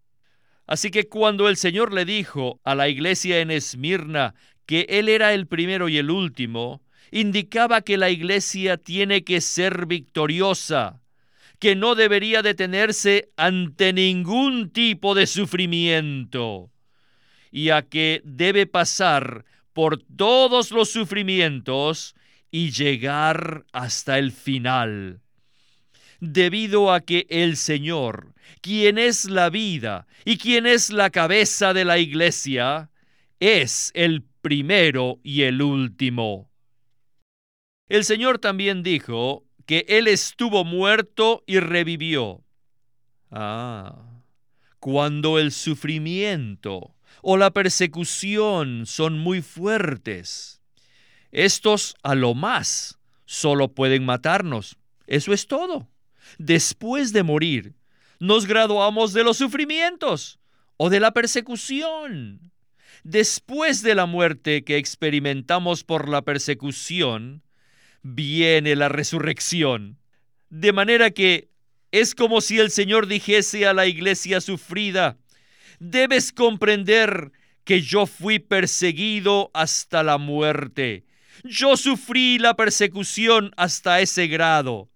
Así 0.66 0.90
que 0.90 1.08
cuando 1.08 1.48
el 1.48 1.56
Señor 1.56 1.92
le 1.92 2.06
dijo 2.06 2.58
a 2.64 2.74
la 2.74 2.88
iglesia 2.88 3.40
en 3.40 3.50
Esmirna 3.50 4.34
que 4.64 4.86
Él 4.88 5.08
era 5.10 5.34
el 5.34 5.46
primero 5.46 5.90
y 5.90 5.98
el 5.98 6.10
último, 6.10 6.82
indicaba 7.10 7.82
que 7.82 7.98
la 7.98 8.08
iglesia 8.08 8.78
tiene 8.78 9.24
que 9.24 9.42
ser 9.42 9.84
victoriosa, 9.86 11.02
que 11.58 11.76
no 11.76 11.94
debería 11.94 12.40
detenerse 12.40 13.30
ante 13.36 13.92
ningún 13.92 14.70
tipo 14.70 15.14
de 15.14 15.26
sufrimiento, 15.26 16.70
y 17.50 17.68
a 17.68 17.82
que 17.82 18.22
debe 18.24 18.66
pasar 18.66 19.44
por 19.74 19.98
todos 19.98 20.70
los 20.70 20.90
sufrimientos 20.90 22.14
y 22.50 22.70
llegar 22.70 23.66
hasta 23.72 24.18
el 24.18 24.32
final 24.32 25.20
debido 26.22 26.92
a 26.92 27.00
que 27.00 27.26
el 27.30 27.56
Señor, 27.56 28.32
quien 28.60 28.96
es 28.96 29.24
la 29.24 29.50
vida 29.50 30.06
y 30.24 30.38
quien 30.38 30.66
es 30.66 30.90
la 30.90 31.10
cabeza 31.10 31.74
de 31.74 31.84
la 31.84 31.98
iglesia, 31.98 32.90
es 33.40 33.90
el 33.94 34.22
primero 34.40 35.18
y 35.24 35.42
el 35.42 35.60
último. 35.60 36.48
El 37.88 38.04
Señor 38.04 38.38
también 38.38 38.84
dijo 38.84 39.44
que 39.66 39.84
Él 39.88 40.06
estuvo 40.06 40.64
muerto 40.64 41.42
y 41.44 41.58
revivió. 41.58 42.44
Ah, 43.32 44.22
cuando 44.78 45.40
el 45.40 45.50
sufrimiento 45.50 46.94
o 47.20 47.36
la 47.36 47.50
persecución 47.50 48.86
son 48.86 49.18
muy 49.18 49.42
fuertes, 49.42 50.62
estos 51.32 51.96
a 52.04 52.14
lo 52.14 52.34
más 52.34 53.00
solo 53.24 53.74
pueden 53.74 54.04
matarnos. 54.04 54.76
Eso 55.08 55.32
es 55.32 55.48
todo 55.48 55.91
después 56.38 57.12
de 57.12 57.22
morir, 57.22 57.74
nos 58.18 58.46
graduamos 58.46 59.12
de 59.12 59.24
los 59.24 59.38
sufrimientos 59.38 60.38
o 60.76 60.90
de 60.90 61.00
la 61.00 61.12
persecución. 61.12 62.52
Después 63.04 63.82
de 63.82 63.94
la 63.94 64.06
muerte 64.06 64.64
que 64.64 64.76
experimentamos 64.76 65.82
por 65.82 66.08
la 66.08 66.22
persecución, 66.22 67.42
viene 68.02 68.76
la 68.76 68.88
resurrección. 68.88 69.98
De 70.50 70.72
manera 70.72 71.10
que 71.10 71.48
es 71.90 72.14
como 72.14 72.40
si 72.40 72.58
el 72.58 72.70
Señor 72.70 73.06
dijese 73.06 73.66
a 73.66 73.74
la 73.74 73.86
iglesia 73.86 74.40
sufrida, 74.40 75.18
debes 75.80 76.32
comprender 76.32 77.32
que 77.64 77.80
yo 77.80 78.06
fui 78.06 78.38
perseguido 78.38 79.50
hasta 79.54 80.02
la 80.02 80.18
muerte. 80.18 81.04
Yo 81.44 81.76
sufrí 81.76 82.38
la 82.38 82.54
persecución 82.54 83.52
hasta 83.56 84.00
ese 84.00 84.26
grado. 84.28 84.91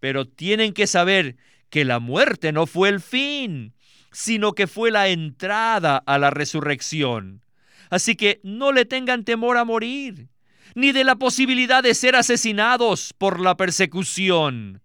Pero 0.00 0.26
tienen 0.26 0.72
que 0.72 0.86
saber 0.86 1.36
que 1.70 1.84
la 1.84 1.98
muerte 1.98 2.52
no 2.52 2.66
fue 2.66 2.88
el 2.88 3.00
fin, 3.00 3.74
sino 4.12 4.52
que 4.52 4.66
fue 4.66 4.90
la 4.90 5.08
entrada 5.08 6.02
a 6.06 6.18
la 6.18 6.30
resurrección. 6.30 7.42
Así 7.90 8.16
que 8.16 8.40
no 8.42 8.72
le 8.72 8.84
tengan 8.84 9.24
temor 9.24 9.56
a 9.56 9.64
morir, 9.64 10.28
ni 10.74 10.92
de 10.92 11.04
la 11.04 11.16
posibilidad 11.16 11.82
de 11.82 11.94
ser 11.94 12.16
asesinados 12.16 13.14
por 13.16 13.40
la 13.40 13.56
persecución. 13.56 14.82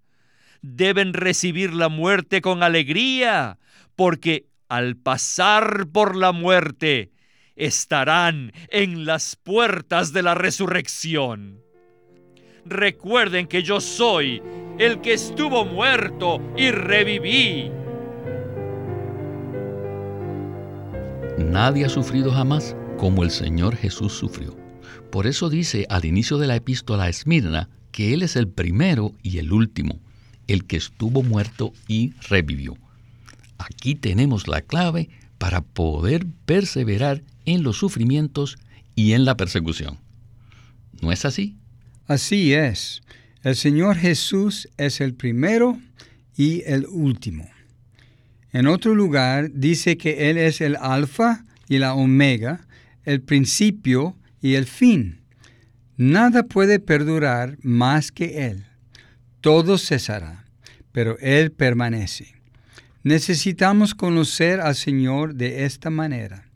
Deben 0.61 1.13
recibir 1.13 1.73
la 1.73 1.89
muerte 1.89 2.41
con 2.41 2.63
alegría, 2.63 3.59
porque 3.95 4.47
al 4.69 4.95
pasar 4.95 5.87
por 5.91 6.15
la 6.15 6.31
muerte, 6.31 7.11
estarán 7.55 8.51
en 8.69 9.05
las 9.05 9.35
puertas 9.35 10.13
de 10.13 10.23
la 10.23 10.35
resurrección. 10.35 11.62
Recuerden 12.65 13.47
que 13.47 13.61
yo 13.61 13.81
soy 13.81 14.41
el 14.79 15.01
que 15.01 15.13
estuvo 15.13 15.65
muerto 15.65 16.41
y 16.57 16.71
reviví. 16.71 17.69
Nadie 21.37 21.85
ha 21.85 21.89
sufrido 21.89 22.31
jamás 22.31 22.75
como 22.97 23.23
el 23.23 23.31
Señor 23.31 23.75
Jesús 23.75 24.13
sufrió. 24.13 24.55
Por 25.11 25.27
eso 25.27 25.49
dice 25.49 25.85
al 25.89 26.05
inicio 26.05 26.37
de 26.37 26.47
la 26.47 26.55
epístola 26.55 27.03
a 27.03 27.09
Esmirna 27.09 27.69
que 27.91 28.13
Él 28.13 28.23
es 28.23 28.35
el 28.35 28.47
primero 28.47 29.11
y 29.21 29.37
el 29.39 29.51
último, 29.51 29.99
el 30.47 30.65
que 30.65 30.77
estuvo 30.77 31.21
muerto 31.21 31.73
y 31.87 32.13
revivió. 32.29 32.77
Aquí 33.57 33.93
tenemos 33.95 34.47
la 34.47 34.61
clave 34.61 35.09
para 35.37 35.61
poder 35.61 36.25
perseverar 36.45 37.21
en 37.45 37.61
los 37.63 37.77
sufrimientos 37.77 38.57
y 38.95 39.13
en 39.13 39.25
la 39.25 39.35
persecución. 39.35 39.99
¿No 41.01 41.11
es 41.11 41.25
así? 41.25 41.57
Así 42.07 42.53
es. 42.53 43.01
El 43.43 43.55
Señor 43.55 43.97
Jesús 43.97 44.69
es 44.77 45.01
el 45.01 45.13
primero 45.13 45.79
y 46.35 46.63
el 46.65 46.85
último. 46.85 47.49
En 48.51 48.67
otro 48.67 48.93
lugar 48.93 49.49
dice 49.53 49.97
que 49.97 50.29
Él 50.29 50.37
es 50.37 50.61
el 50.61 50.75
alfa 50.75 51.43
y 51.67 51.79
la 51.79 51.93
omega, 51.93 52.67
el 53.03 53.21
principio 53.21 54.15
y 54.41 54.55
el 54.55 54.65
fin. 54.65 55.21
Nada 55.97 56.43
puede 56.43 56.79
perdurar 56.79 57.57
más 57.61 58.11
que 58.11 58.47
Él. 58.47 58.65
Todo 59.41 59.77
cesará, 59.77 60.45
pero 60.91 61.17
Él 61.19 61.51
permanece. 61.51 62.35
Necesitamos 63.03 63.95
conocer 63.95 64.61
al 64.61 64.75
Señor 64.75 65.35
de 65.35 65.65
esta 65.65 65.89
manera. 65.89 66.49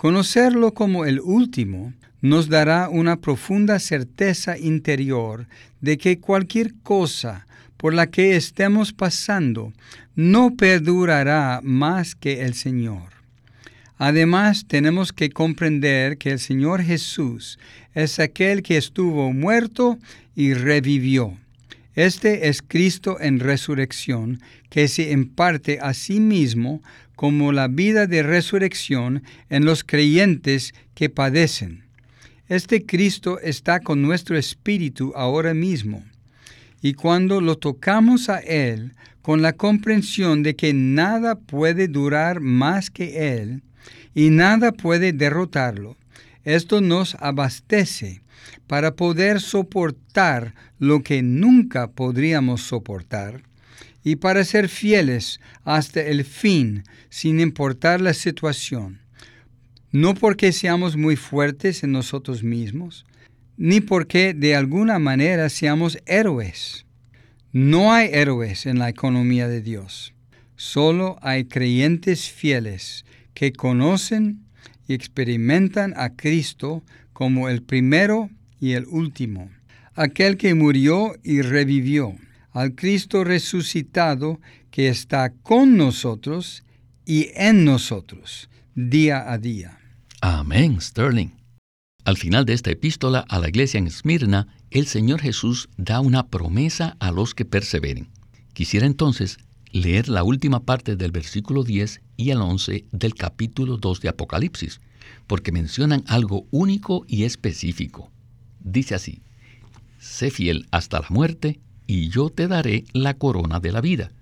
Conocerlo 0.00 0.72
como 0.72 1.04
el 1.04 1.20
último 1.20 1.92
nos 2.22 2.48
dará 2.48 2.88
una 2.88 3.20
profunda 3.20 3.78
certeza 3.78 4.56
interior 4.56 5.46
de 5.82 5.98
que 5.98 6.18
cualquier 6.18 6.72
cosa 6.82 7.46
por 7.76 7.92
la 7.92 8.06
que 8.06 8.34
estemos 8.34 8.94
pasando 8.94 9.74
no 10.16 10.56
perdurará 10.56 11.60
más 11.62 12.14
que 12.14 12.46
el 12.46 12.54
Señor. 12.54 13.12
Además, 13.98 14.64
tenemos 14.66 15.12
que 15.12 15.28
comprender 15.28 16.16
que 16.16 16.30
el 16.30 16.38
Señor 16.38 16.80
Jesús 16.80 17.58
es 17.92 18.18
aquel 18.20 18.62
que 18.62 18.78
estuvo 18.78 19.34
muerto 19.34 19.98
y 20.34 20.54
revivió. 20.54 21.36
Este 21.94 22.48
es 22.48 22.62
Cristo 22.62 23.18
en 23.20 23.40
resurrección, 23.40 24.40
que 24.68 24.86
se 24.86 25.10
imparte 25.10 25.80
a 25.80 25.92
sí 25.92 26.20
mismo 26.20 26.82
como 27.16 27.52
la 27.52 27.68
vida 27.68 28.06
de 28.06 28.22
resurrección 28.22 29.22
en 29.48 29.64
los 29.64 29.82
creyentes 29.84 30.72
que 30.94 31.10
padecen. 31.10 31.84
Este 32.48 32.86
Cristo 32.86 33.38
está 33.40 33.80
con 33.80 34.02
nuestro 34.02 34.38
espíritu 34.38 35.12
ahora 35.14 35.52
mismo. 35.52 36.02
Y 36.80 36.94
cuando 36.94 37.40
lo 37.40 37.58
tocamos 37.58 38.28
a 38.28 38.38
Él 38.38 38.94
con 39.22 39.42
la 39.42 39.52
comprensión 39.52 40.42
de 40.42 40.56
que 40.56 40.72
nada 40.72 41.34
puede 41.34 41.88
durar 41.88 42.40
más 42.40 42.90
que 42.90 43.36
Él 43.38 43.62
y 44.14 44.30
nada 44.30 44.72
puede 44.72 45.12
derrotarlo, 45.12 45.96
esto 46.44 46.80
nos 46.80 47.16
abastece 47.16 48.22
para 48.66 48.96
poder 48.96 49.40
soportar 49.40 50.54
lo 50.78 51.02
que 51.02 51.22
nunca 51.22 51.90
podríamos 51.90 52.62
soportar 52.62 53.42
y 54.02 54.16
para 54.16 54.44
ser 54.44 54.68
fieles 54.68 55.40
hasta 55.64 56.00
el 56.00 56.24
fin 56.24 56.84
sin 57.08 57.40
importar 57.40 58.00
la 58.00 58.14
situación. 58.14 59.00
No 59.92 60.14
porque 60.14 60.52
seamos 60.52 60.96
muy 60.96 61.16
fuertes 61.16 61.82
en 61.82 61.92
nosotros 61.92 62.42
mismos, 62.42 63.04
ni 63.56 63.80
porque 63.80 64.34
de 64.34 64.54
alguna 64.54 64.98
manera 64.98 65.48
seamos 65.48 65.98
héroes. 66.06 66.86
No 67.52 67.92
hay 67.92 68.08
héroes 68.12 68.66
en 68.66 68.78
la 68.78 68.88
economía 68.88 69.48
de 69.48 69.60
Dios. 69.60 70.14
Solo 70.54 71.18
hay 71.22 71.44
creyentes 71.44 72.30
fieles 72.30 73.04
que 73.34 73.52
conocen 73.52 74.44
y 74.86 74.94
experimentan 74.94 75.94
a 75.96 76.16
Cristo 76.16 76.84
como 77.20 77.50
el 77.50 77.62
primero 77.62 78.30
y 78.62 78.72
el 78.72 78.86
último, 78.86 79.50
aquel 79.94 80.38
que 80.38 80.54
murió 80.54 81.12
y 81.22 81.42
revivió, 81.42 82.16
al 82.50 82.74
Cristo 82.74 83.24
resucitado 83.24 84.40
que 84.70 84.88
está 84.88 85.30
con 85.42 85.76
nosotros 85.76 86.64
y 87.04 87.28
en 87.34 87.66
nosotros 87.66 88.48
día 88.74 89.30
a 89.30 89.36
día. 89.36 89.78
Amén, 90.22 90.80
Sterling. 90.80 91.28
Al 92.06 92.16
final 92.16 92.46
de 92.46 92.54
esta 92.54 92.70
epístola 92.70 93.26
a 93.28 93.38
la 93.38 93.50
iglesia 93.50 93.76
en 93.76 93.88
Esmirna, 93.88 94.46
el 94.70 94.86
Señor 94.86 95.20
Jesús 95.20 95.68
da 95.76 96.00
una 96.00 96.28
promesa 96.28 96.96
a 97.00 97.10
los 97.10 97.34
que 97.34 97.44
perseveren. 97.44 98.08
Quisiera 98.54 98.86
entonces 98.86 99.36
leer 99.72 100.08
la 100.08 100.24
última 100.24 100.60
parte 100.60 100.96
del 100.96 101.10
versículo 101.10 101.64
10 101.64 102.00
y 102.16 102.30
el 102.30 102.38
11 102.38 102.86
del 102.92 103.14
capítulo 103.14 103.76
2 103.76 104.00
de 104.00 104.08
Apocalipsis, 104.08 104.80
porque 105.26 105.52
mencionan 105.52 106.04
algo 106.06 106.46
único 106.50 107.04
y 107.08 107.24
específico. 107.24 108.10
Dice 108.60 108.94
así, 108.94 109.20
sé 109.98 110.30
fiel 110.30 110.66
hasta 110.70 111.00
la 111.00 111.06
muerte, 111.10 111.60
y 111.86 112.08
yo 112.08 112.30
te 112.30 112.46
daré 112.46 112.84
la 112.92 113.14
corona 113.14 113.58
de 113.58 113.72
la 113.72 113.80
vida. 113.80 114.12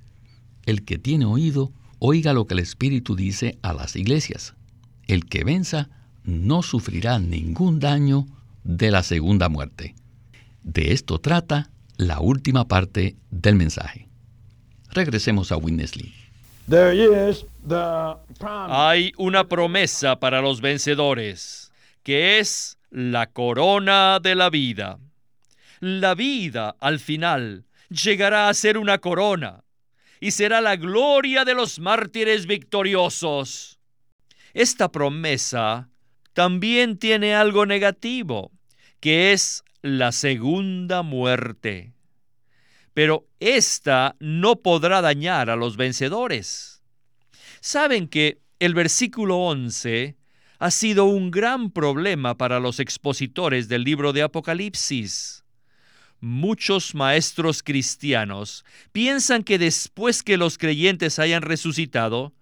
El 0.64 0.84
que 0.84 0.96
tiene 0.98 1.26
oído, 1.26 1.70
oiga 1.98 2.32
lo 2.32 2.46
que 2.46 2.54
el 2.54 2.60
Espíritu 2.60 3.14
dice 3.14 3.58
a 3.60 3.74
las 3.74 3.94
iglesias. 3.94 4.54
El 5.06 5.26
que 5.26 5.44
venza 5.44 5.90
no 6.24 6.62
sufrirá 6.62 7.18
ningún 7.18 7.78
daño 7.78 8.26
de 8.64 8.90
la 8.90 9.02
segunda 9.02 9.48
muerte. 9.48 9.94
De 10.62 10.92
esto 10.92 11.18
trata 11.18 11.70
la 11.96 12.20
última 12.20 12.68
parte 12.68 13.16
del 13.30 13.56
mensaje. 13.56 14.08
Regresemos 14.90 15.52
a 15.52 15.56
Winnesley. 15.56 16.14
Hay 18.68 19.12
una 19.16 19.48
promesa 19.48 20.20
para 20.20 20.42
los 20.42 20.60
vencedores, 20.60 21.72
que 22.02 22.38
es 22.38 22.78
la 22.90 23.26
corona 23.26 24.18
de 24.20 24.34
la 24.34 24.50
vida. 24.50 24.98
La 25.80 26.14
vida, 26.14 26.76
al 26.80 27.00
final, 27.00 27.64
llegará 27.88 28.50
a 28.50 28.54
ser 28.54 28.76
una 28.76 28.98
corona 28.98 29.64
y 30.20 30.32
será 30.32 30.60
la 30.60 30.76
gloria 30.76 31.46
de 31.46 31.54
los 31.54 31.78
mártires 31.78 32.46
victoriosos. 32.46 33.78
Esta 34.52 34.92
promesa 34.92 35.88
también 36.34 36.98
tiene 36.98 37.34
algo 37.34 37.64
negativo, 37.64 38.50
que 39.00 39.32
es 39.32 39.64
la 39.80 40.12
segunda 40.12 41.02
muerte 41.02 41.94
pero 42.98 43.28
esta 43.38 44.16
no 44.18 44.56
podrá 44.56 45.00
dañar 45.00 45.50
a 45.50 45.54
los 45.54 45.76
vencedores. 45.76 46.82
Saben 47.60 48.08
que 48.08 48.40
el 48.58 48.74
versículo 48.74 49.36
11 49.36 50.16
ha 50.58 50.70
sido 50.72 51.04
un 51.04 51.30
gran 51.30 51.70
problema 51.70 52.36
para 52.36 52.58
los 52.58 52.80
expositores 52.80 53.68
del 53.68 53.84
libro 53.84 54.12
de 54.12 54.22
Apocalipsis. 54.22 55.44
Muchos 56.18 56.96
maestros 56.96 57.62
cristianos 57.62 58.64
piensan 58.90 59.44
que 59.44 59.60
después 59.60 60.24
que 60.24 60.36
los 60.36 60.58
creyentes 60.58 61.20
hayan 61.20 61.42
resucitado, 61.42 62.34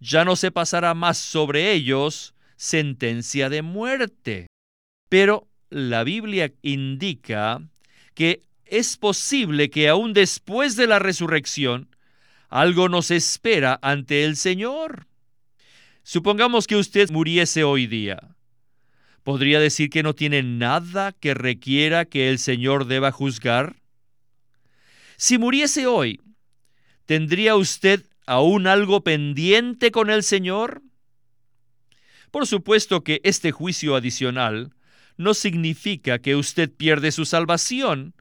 ya 0.00 0.24
no 0.24 0.34
se 0.34 0.50
pasará 0.50 0.92
más 0.94 1.18
sobre 1.18 1.70
ellos 1.70 2.34
sentencia 2.56 3.48
de 3.48 3.62
muerte. 3.62 4.48
Pero 5.08 5.46
la 5.68 6.02
Biblia 6.02 6.52
indica 6.62 7.62
que 8.14 8.42
es 8.70 8.96
posible 8.96 9.70
que 9.70 9.88
aún 9.88 10.12
después 10.12 10.76
de 10.76 10.86
la 10.86 10.98
resurrección, 10.98 11.94
algo 12.48 12.88
nos 12.88 13.10
espera 13.10 13.78
ante 13.82 14.24
el 14.24 14.36
Señor. 14.36 15.06
Supongamos 16.02 16.66
que 16.66 16.76
usted 16.76 17.10
muriese 17.10 17.64
hoy 17.64 17.86
día. 17.86 18.36
¿Podría 19.22 19.60
decir 19.60 19.90
que 19.90 20.02
no 20.02 20.14
tiene 20.14 20.42
nada 20.42 21.12
que 21.12 21.34
requiera 21.34 22.04
que 22.06 22.30
el 22.30 22.38
Señor 22.38 22.86
deba 22.86 23.12
juzgar? 23.12 23.76
Si 25.16 25.36
muriese 25.36 25.86
hoy, 25.86 26.20
¿tendría 27.04 27.54
usted 27.56 28.04
aún 28.26 28.66
algo 28.66 29.02
pendiente 29.02 29.90
con 29.90 30.08
el 30.10 30.22
Señor? 30.22 30.82
Por 32.30 32.46
supuesto 32.46 33.04
que 33.04 33.20
este 33.24 33.52
juicio 33.52 33.94
adicional 33.94 34.72
no 35.16 35.34
significa 35.34 36.18
que 36.20 36.36
usted 36.36 36.72
pierde 36.72 37.12
su 37.12 37.26
salvación, 37.26 38.14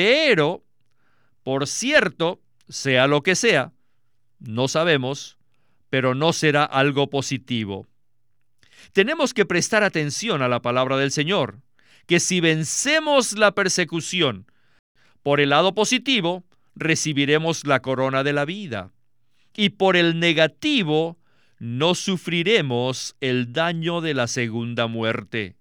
pero, 0.00 0.64
por 1.42 1.66
cierto, 1.66 2.40
sea 2.68 3.08
lo 3.08 3.24
que 3.24 3.34
sea, 3.34 3.72
no 4.38 4.68
sabemos, 4.68 5.38
pero 5.90 6.14
no 6.14 6.32
será 6.32 6.62
algo 6.62 7.10
positivo. 7.10 7.88
Tenemos 8.92 9.34
que 9.34 9.44
prestar 9.44 9.82
atención 9.82 10.40
a 10.40 10.46
la 10.46 10.62
palabra 10.62 10.98
del 10.98 11.10
Señor, 11.10 11.62
que 12.06 12.20
si 12.20 12.40
vencemos 12.40 13.36
la 13.36 13.56
persecución 13.56 14.46
por 15.24 15.40
el 15.40 15.48
lado 15.48 15.74
positivo, 15.74 16.44
recibiremos 16.76 17.66
la 17.66 17.82
corona 17.82 18.22
de 18.22 18.34
la 18.34 18.44
vida, 18.44 18.92
y 19.56 19.70
por 19.70 19.96
el 19.96 20.20
negativo, 20.20 21.18
no 21.58 21.96
sufriremos 21.96 23.16
el 23.20 23.52
daño 23.52 24.00
de 24.00 24.14
la 24.14 24.28
segunda 24.28 24.86
muerte. 24.86 25.56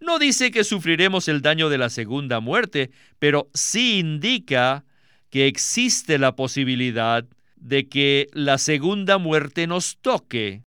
No 0.00 0.18
dice 0.18 0.50
que 0.50 0.64
sufriremos 0.64 1.28
el 1.28 1.42
daño 1.42 1.68
de 1.68 1.78
la 1.78 1.90
segunda 1.90 2.40
muerte, 2.40 2.90
pero 3.18 3.50
sí 3.52 3.98
indica 3.98 4.84
que 5.28 5.46
existe 5.46 6.18
la 6.18 6.34
posibilidad 6.34 7.24
de 7.56 7.88
que 7.88 8.28
la 8.32 8.56
segunda 8.56 9.18
muerte 9.18 9.66
nos 9.66 9.98
toque. 9.98 10.62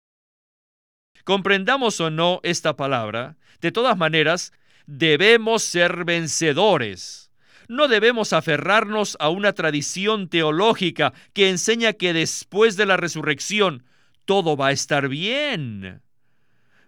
Comprendamos 1.25 2.01
o 2.01 2.11
no 2.11 2.40
esta 2.43 2.77
palabra, 2.77 3.37
de 3.61 3.71
todas 3.71 3.97
maneras, 3.97 4.53
debemos 4.87 5.62
ser 5.62 6.05
vencedores. 6.05 7.31
No 7.69 7.87
debemos 7.87 8.33
aferrarnos 8.33 9.16
a 9.21 9.29
una 9.29 9.53
tradición 9.53 10.29
teológica 10.29 11.12
que 11.33 11.49
enseña 11.49 11.93
que 11.93 12.12
después 12.12 12.77
de 12.77 12.87
la 12.87 12.97
resurrección 12.97 13.85
todo 14.25 14.57
va 14.57 14.69
a 14.69 14.73
estar 14.73 15.09
bien. 15.09 16.03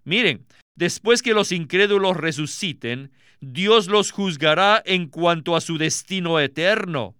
Miren, 0.05 0.45
después 0.75 1.23
que 1.23 1.35
los 1.35 1.53
incrédulos 1.53 2.17
resuciten, 2.17 3.13
Dios 3.41 3.89
los 3.89 4.13
juzgará 4.13 4.83
en 4.85 5.09
cuanto 5.09 5.57
a 5.57 5.61
su 5.61 5.79
destino 5.79 6.39
eterno. 6.39 7.17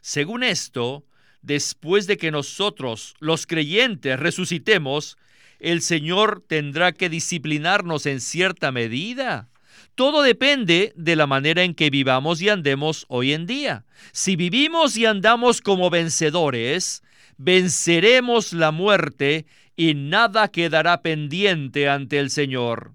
Según 0.00 0.42
esto, 0.42 1.04
después 1.42 2.06
de 2.06 2.16
que 2.16 2.30
nosotros, 2.30 3.14
los 3.20 3.46
creyentes, 3.46 4.18
resucitemos, 4.18 5.16
el 5.58 5.82
Señor 5.82 6.44
tendrá 6.46 6.92
que 6.92 7.08
disciplinarnos 7.08 8.06
en 8.06 8.20
cierta 8.20 8.72
medida. 8.72 9.48
Todo 9.94 10.22
depende 10.22 10.92
de 10.96 11.16
la 11.16 11.26
manera 11.26 11.62
en 11.62 11.74
que 11.74 11.90
vivamos 11.90 12.42
y 12.42 12.48
andemos 12.48 13.06
hoy 13.08 13.32
en 13.32 13.46
día. 13.46 13.84
Si 14.12 14.36
vivimos 14.36 14.96
y 14.96 15.06
andamos 15.06 15.60
como 15.60 15.90
vencedores, 15.90 17.02
venceremos 17.36 18.52
la 18.52 18.70
muerte 18.70 19.46
y 19.76 19.94
nada 19.94 20.48
quedará 20.48 21.02
pendiente 21.02 21.88
ante 21.88 22.18
el 22.18 22.30
Señor. 22.30 22.94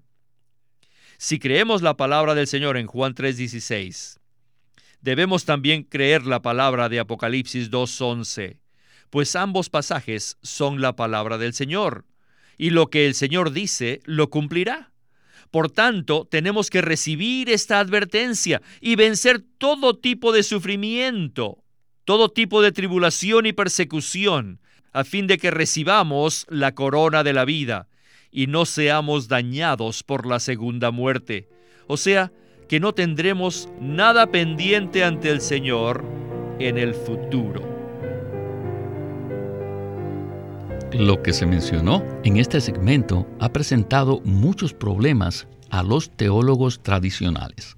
Si 1.18 1.38
creemos 1.38 1.82
la 1.82 1.96
palabra 1.96 2.34
del 2.34 2.46
Señor 2.46 2.76
en 2.76 2.86
Juan 2.86 3.14
3:16, 3.14 4.18
debemos 5.02 5.44
también 5.44 5.82
creer 5.82 6.24
la 6.26 6.40
palabra 6.40 6.88
de 6.88 7.00
Apocalipsis 7.00 7.70
2:11, 7.70 8.58
pues 9.10 9.36
ambos 9.36 9.68
pasajes 9.68 10.38
son 10.42 10.80
la 10.80 10.96
palabra 10.96 11.36
del 11.36 11.52
Señor, 11.52 12.06
y 12.56 12.70
lo 12.70 12.88
que 12.88 13.06
el 13.06 13.14
Señor 13.14 13.52
dice 13.52 14.00
lo 14.04 14.30
cumplirá. 14.30 14.92
Por 15.50 15.70
tanto, 15.70 16.28
tenemos 16.30 16.70
que 16.70 16.80
recibir 16.80 17.50
esta 17.50 17.80
advertencia 17.80 18.62
y 18.80 18.94
vencer 18.94 19.42
todo 19.58 19.98
tipo 19.98 20.32
de 20.32 20.42
sufrimiento, 20.42 21.64
todo 22.04 22.28
tipo 22.28 22.62
de 22.62 22.72
tribulación 22.72 23.46
y 23.46 23.52
persecución, 23.52 24.60
a 24.92 25.04
fin 25.04 25.26
de 25.26 25.38
que 25.38 25.50
recibamos 25.50 26.46
la 26.48 26.74
corona 26.74 27.22
de 27.22 27.32
la 27.32 27.44
vida 27.44 27.88
y 28.30 28.46
no 28.46 28.64
seamos 28.64 29.28
dañados 29.28 30.02
por 30.02 30.26
la 30.26 30.40
segunda 30.40 30.90
muerte. 30.90 31.48
O 31.86 31.96
sea, 31.96 32.32
que 32.68 32.80
no 32.80 32.92
tendremos 32.92 33.68
nada 33.80 34.30
pendiente 34.30 35.02
ante 35.02 35.30
el 35.30 35.40
Señor 35.40 36.04
en 36.60 36.78
el 36.78 36.94
futuro. 36.94 37.68
Lo 40.92 41.22
que 41.22 41.32
se 41.32 41.46
mencionó 41.46 42.04
en 42.24 42.36
este 42.36 42.60
segmento 42.60 43.26
ha 43.38 43.52
presentado 43.52 44.20
muchos 44.24 44.74
problemas 44.74 45.46
a 45.70 45.82
los 45.82 46.10
teólogos 46.16 46.82
tradicionales. 46.82 47.76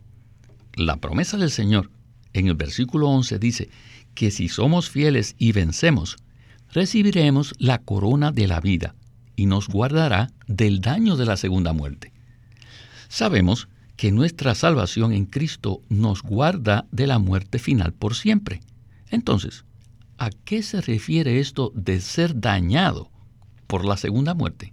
La 0.74 0.96
promesa 0.96 1.36
del 1.36 1.50
Señor 1.50 1.90
en 2.32 2.48
el 2.48 2.54
versículo 2.54 3.08
11 3.08 3.38
dice 3.38 3.68
que 4.14 4.30
si 4.30 4.48
somos 4.48 4.88
fieles 4.88 5.34
y 5.38 5.52
vencemos, 5.52 6.16
recibiremos 6.72 7.54
la 7.58 7.78
corona 7.78 8.32
de 8.32 8.48
la 8.48 8.60
vida 8.60 8.94
y 9.36 9.46
nos 9.46 9.68
guardará 9.68 10.30
del 10.46 10.80
daño 10.80 11.16
de 11.16 11.26
la 11.26 11.36
segunda 11.36 11.72
muerte. 11.72 12.12
Sabemos 13.08 13.68
que 13.96 14.10
nuestra 14.10 14.54
salvación 14.54 15.12
en 15.12 15.26
Cristo 15.26 15.82
nos 15.88 16.22
guarda 16.22 16.86
de 16.90 17.06
la 17.06 17.18
muerte 17.18 17.58
final 17.58 17.92
por 17.92 18.14
siempre. 18.14 18.60
Entonces, 19.10 19.64
¿a 20.18 20.30
qué 20.44 20.62
se 20.62 20.80
refiere 20.80 21.38
esto 21.38 21.72
de 21.74 22.00
ser 22.00 22.40
dañado 22.40 23.10
por 23.66 23.84
la 23.84 23.96
segunda 23.96 24.34
muerte? 24.34 24.72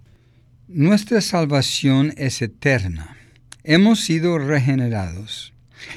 Nuestra 0.68 1.20
salvación 1.20 2.14
es 2.16 2.40
eterna. 2.40 3.16
Hemos 3.62 4.00
sido 4.00 4.38
regenerados. 4.38 5.52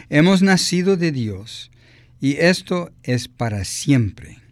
Hemos 0.10 0.42
nacido 0.42 0.98
de 0.98 1.12
Dios. 1.12 1.72
Y 2.20 2.38
esto 2.38 2.92
es 3.04 3.28
para 3.28 3.64
siempre. 3.64 4.43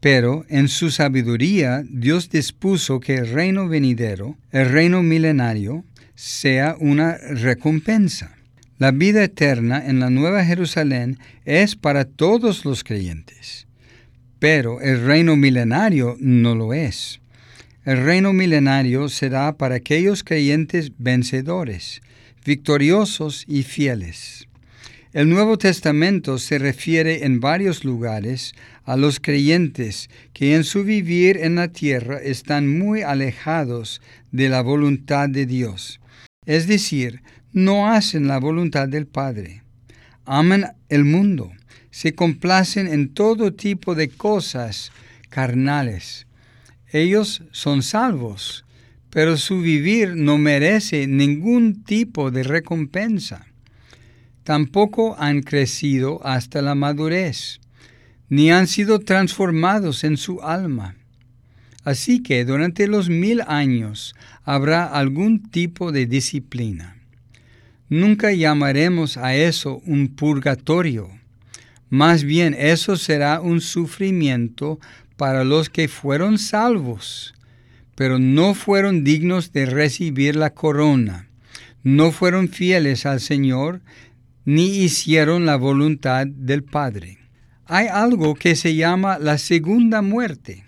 Pero 0.00 0.46
en 0.48 0.68
su 0.68 0.90
sabiduría 0.90 1.82
Dios 1.88 2.30
dispuso 2.30 3.00
que 3.00 3.16
el 3.16 3.30
reino 3.30 3.68
venidero, 3.68 4.36
el 4.50 4.70
reino 4.70 5.02
milenario, 5.02 5.84
sea 6.14 6.76
una 6.80 7.16
recompensa. 7.18 8.36
La 8.78 8.92
vida 8.92 9.22
eterna 9.22 9.86
en 9.86 10.00
la 10.00 10.08
Nueva 10.08 10.42
Jerusalén 10.44 11.18
es 11.44 11.76
para 11.76 12.06
todos 12.06 12.64
los 12.64 12.82
creyentes, 12.82 13.66
pero 14.38 14.80
el 14.80 15.04
reino 15.04 15.36
milenario 15.36 16.16
no 16.18 16.54
lo 16.54 16.72
es. 16.72 17.20
El 17.84 18.04
reino 18.04 18.32
milenario 18.32 19.10
será 19.10 19.56
para 19.56 19.74
aquellos 19.74 20.24
creyentes 20.24 20.92
vencedores, 20.96 22.00
victoriosos 22.44 23.44
y 23.46 23.62
fieles. 23.64 24.46
El 25.12 25.28
Nuevo 25.28 25.58
Testamento 25.58 26.38
se 26.38 26.60
refiere 26.60 27.24
en 27.24 27.40
varios 27.40 27.84
lugares 27.84 28.54
a 28.84 28.96
los 28.96 29.18
creyentes 29.18 30.08
que 30.32 30.54
en 30.54 30.62
su 30.62 30.84
vivir 30.84 31.36
en 31.38 31.56
la 31.56 31.66
tierra 31.66 32.18
están 32.18 32.78
muy 32.78 33.02
alejados 33.02 34.00
de 34.30 34.48
la 34.48 34.62
voluntad 34.62 35.28
de 35.28 35.46
Dios, 35.46 36.00
es 36.46 36.68
decir, 36.68 37.22
no 37.52 37.90
hacen 37.90 38.28
la 38.28 38.38
voluntad 38.38 38.86
del 38.86 39.08
Padre. 39.08 39.64
Aman 40.26 40.76
el 40.88 41.04
mundo, 41.04 41.50
se 41.90 42.14
complacen 42.14 42.86
en 42.86 43.12
todo 43.12 43.52
tipo 43.52 43.96
de 43.96 44.10
cosas 44.10 44.92
carnales. 45.28 46.28
Ellos 46.92 47.42
son 47.50 47.82
salvos, 47.82 48.64
pero 49.10 49.36
su 49.38 49.60
vivir 49.60 50.14
no 50.14 50.38
merece 50.38 51.08
ningún 51.08 51.82
tipo 51.82 52.30
de 52.30 52.44
recompensa 52.44 53.49
tampoco 54.44 55.16
han 55.18 55.42
crecido 55.42 56.20
hasta 56.24 56.62
la 56.62 56.74
madurez, 56.74 57.60
ni 58.28 58.50
han 58.50 58.66
sido 58.66 59.00
transformados 59.00 60.04
en 60.04 60.16
su 60.16 60.40
alma. 60.42 60.96
Así 61.84 62.22
que 62.22 62.44
durante 62.44 62.86
los 62.86 63.08
mil 63.08 63.42
años 63.46 64.14
habrá 64.44 64.86
algún 64.86 65.50
tipo 65.50 65.92
de 65.92 66.06
disciplina. 66.06 66.96
Nunca 67.88 68.32
llamaremos 68.32 69.16
a 69.16 69.34
eso 69.34 69.82
un 69.86 70.14
purgatorio. 70.14 71.08
Más 71.88 72.22
bien 72.22 72.54
eso 72.56 72.96
será 72.96 73.40
un 73.40 73.60
sufrimiento 73.60 74.78
para 75.16 75.42
los 75.42 75.68
que 75.70 75.88
fueron 75.88 76.38
salvos, 76.38 77.34
pero 77.96 78.18
no 78.18 78.54
fueron 78.54 79.02
dignos 79.02 79.52
de 79.52 79.66
recibir 79.66 80.36
la 80.36 80.50
corona, 80.50 81.28
no 81.82 82.12
fueron 82.12 82.48
fieles 82.48 83.06
al 83.06 83.20
Señor, 83.20 83.80
ni 84.50 84.82
hicieron 84.82 85.46
la 85.46 85.54
voluntad 85.54 86.26
del 86.26 86.64
Padre. 86.64 87.18
Hay 87.66 87.86
algo 87.86 88.34
que 88.34 88.56
se 88.56 88.74
llama 88.74 89.16
la 89.20 89.38
segunda 89.38 90.02
muerte. 90.02 90.64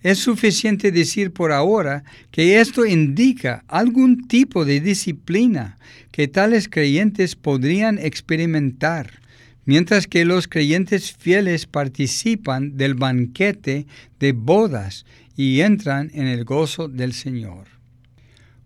Es 0.00 0.20
suficiente 0.20 0.92
decir 0.92 1.32
por 1.32 1.50
ahora 1.50 2.04
que 2.30 2.60
esto 2.60 2.86
indica 2.86 3.64
algún 3.66 4.28
tipo 4.28 4.64
de 4.64 4.78
disciplina 4.78 5.76
que 6.12 6.28
tales 6.28 6.68
creyentes 6.68 7.34
podrían 7.34 7.98
experimentar, 7.98 9.20
mientras 9.64 10.06
que 10.06 10.24
los 10.24 10.46
creyentes 10.46 11.10
fieles 11.10 11.66
participan 11.66 12.76
del 12.76 12.94
banquete 12.94 13.88
de 14.20 14.30
bodas 14.30 15.04
y 15.36 15.62
entran 15.62 16.12
en 16.14 16.28
el 16.28 16.44
gozo 16.44 16.86
del 16.86 17.12
Señor 17.12 17.79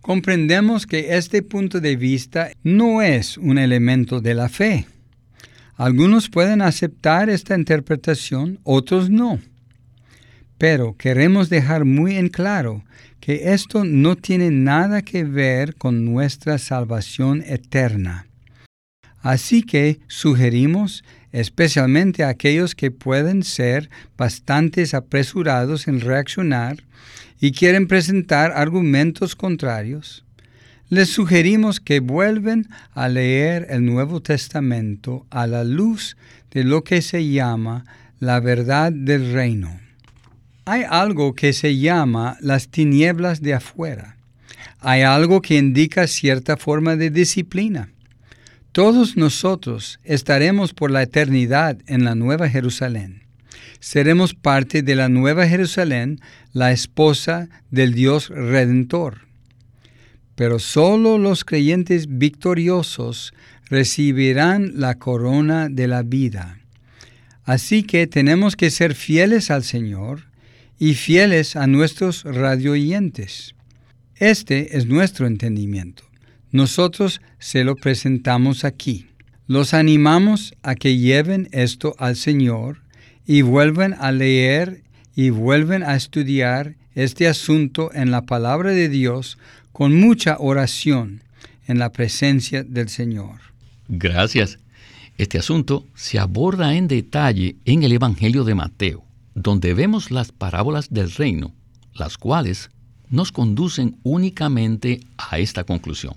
comprendemos 0.05 0.87
que 0.87 1.17
este 1.17 1.43
punto 1.43 1.81
de 1.81 1.97
vista 1.97 2.51
no 2.62 3.01
es 3.01 3.38
un 3.38 3.57
elemento 3.57 4.21
de 4.21 4.35
la 4.35 4.51
fe. 4.51 4.85
Algunos 5.77 6.29
pueden 6.29 6.61
aceptar 6.61 7.31
esta 7.31 7.57
interpretación, 7.57 8.61
otros 8.64 9.09
no. 9.09 9.40
Pero 10.59 10.95
queremos 10.99 11.49
dejar 11.49 11.87
muy 11.87 12.17
en 12.17 12.29
claro 12.29 12.85
que 13.19 13.55
esto 13.55 13.83
no 13.87 14.14
tiene 14.14 14.51
nada 14.51 15.01
que 15.01 15.25
ver 15.25 15.75
con 15.75 16.05
nuestra 16.05 16.59
salvación 16.59 17.43
eterna. 17.47 18.27
Así 19.21 19.62
que 19.62 20.01
sugerimos, 20.07 21.03
especialmente 21.35 22.23
aquellos 22.23 22.77
que 22.77 22.92
pueden 22.92 23.42
ser 23.42 23.90
bastante 24.16 24.85
apresurados 24.94 25.88
en 25.88 26.01
reaccionar, 26.01 26.85
y 27.40 27.51
quieren 27.51 27.88
presentar 27.88 28.53
argumentos 28.53 29.35
contrarios, 29.35 30.25
les 30.88 31.09
sugerimos 31.09 31.81
que 31.81 31.99
vuelven 31.99 32.68
a 32.92 33.09
leer 33.09 33.66
el 33.68 33.85
Nuevo 33.85 34.23
Testamento 34.23 35.27
a 35.29 35.49
la 35.49 35.64
luz 35.64 36.16
de 36.53 36.62
lo 36.62 36.85
que 36.85 37.03
se 37.03 37.29
llama 37.29 37.85
la 38.20 38.38
verdad 38.38 38.92
del 38.92 39.33
reino. 39.33 39.81
Hay 40.66 40.85
algo 40.88 41.35
que 41.35 41.53
se 41.53 41.77
llama 41.79 42.37
las 42.40 42.68
tinieblas 42.68 43.42
de 43.42 43.55
afuera. 43.55 44.16
Hay 44.79 45.03
algo 45.03 45.42
que 45.42 45.59
indica 45.59 46.07
cierta 46.07 46.57
forma 46.57 46.94
de 46.94 47.11
disciplina. 47.11 47.90
Todos 48.74 49.16
nosotros 49.16 50.00
estaremos 50.02 50.74
por 50.74 50.90
la 50.90 51.02
eternidad 51.02 51.78
en 51.87 52.02
la 52.02 52.16
Nueva 52.16 52.48
Jerusalén. 52.48 53.22
Seremos 53.78 54.34
parte 54.34 54.82
de 54.82 54.96
la 54.96 55.08
Nueva 55.08 55.46
Jerusalén, 55.46 56.18
la 56.52 56.72
esposa 56.72 57.48
del 57.70 57.94
Dios 57.94 58.30
Redentor. 58.30 59.28
Pero 60.34 60.58
solo 60.58 61.18
los 61.18 61.44
creyentes 61.44 62.18
victoriosos 62.18 63.32
recibirán 63.70 64.72
la 64.74 64.96
corona 64.96 65.68
de 65.68 65.87
la 65.87 66.02
vida. 66.02 66.58
Así 67.44 67.84
que 67.84 68.08
tenemos 68.08 68.56
que 68.56 68.70
ser 68.70 68.96
fieles 68.96 69.52
al 69.52 69.62
Señor 69.62 70.24
y 70.80 70.94
fieles 70.94 71.54
a 71.54 71.68
nuestros 71.68 72.24
radioyentes. 72.24 73.54
Este 74.16 74.76
es 74.76 74.87
nuestro 74.87 75.28
entendimiento. 75.28 76.02
Nosotros 76.55 77.21
se 77.40 77.64
lo 77.64 77.75
presentamos 77.75 78.64
aquí. 78.64 79.09
Los 79.49 79.75
animamos 79.75 80.55
a 80.62 80.77
que 80.77 80.99
lleven 80.99 81.49
esto 81.51 81.97
al 81.99 82.14
Señor 82.14 82.81
y 83.27 83.43
vuelvan 83.43 83.97
a 83.99 84.12
leer 84.12 84.85
y 85.17 85.31
vuelven 85.31 85.83
a 85.83 85.97
estudiar 85.97 86.77
este 86.95 87.27
asunto 87.27 87.90
en 87.93 88.12
la 88.12 88.23
palabra 88.23 88.71
de 88.71 88.88
Dios 88.88 89.37
con 89.73 89.99
mucha 89.99 90.37
oración 90.38 91.25
en 91.67 91.81
la 91.81 91.90
presencia 91.90 92.62
del 92.62 92.88
Señor. 92.88 93.40
Gracias. 93.88 94.61
Este 95.19 95.38
asunto 95.38 95.85
se 95.97 96.21
aborda 96.21 96.77
en 96.77 96.87
detalle 96.87 97.57
en 97.64 97.83
el 97.83 97.90
Evangelio 97.90 98.45
de 98.45 98.55
Mateo, 98.55 99.03
donde 99.35 99.75
vemos 99.75 100.12
las 100.12 100.31
parábolas 100.31 100.95
del 100.95 101.11
reino, 101.11 101.53
las 101.95 102.17
cuales 102.17 102.71
nos 103.11 103.33
conducen 103.33 103.97
únicamente 104.05 105.01
a 105.19 105.40
esta 105.40 105.64
conclusión. 105.64 106.14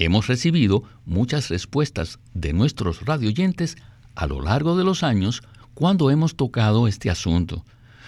Hemos 0.00 0.28
recibido 0.28 0.82
muchas 1.04 1.50
respuestas 1.50 2.20
de 2.32 2.54
nuestros 2.54 3.04
radioyentes 3.04 3.76
a 4.14 4.26
lo 4.26 4.40
largo 4.40 4.74
de 4.74 4.82
los 4.82 5.02
años 5.02 5.42
cuando 5.74 6.10
hemos 6.10 6.36
tocado 6.36 6.88
este 6.88 7.10
asunto, 7.10 7.66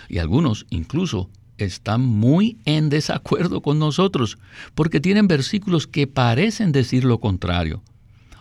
y 0.09 0.17
algunos 0.17 0.65
incluso 0.71 1.29
están 1.59 2.01
muy 2.01 2.57
en 2.65 2.89
desacuerdo 2.89 3.61
con 3.61 3.79
nosotros, 3.79 4.39
porque 4.75 5.01
tienen 5.01 5.29
versículos 5.29 5.87
que 5.87 6.07
parecen 6.07 6.73
decir 6.73 7.05
lo 7.05 7.21
contrario. 7.21 7.83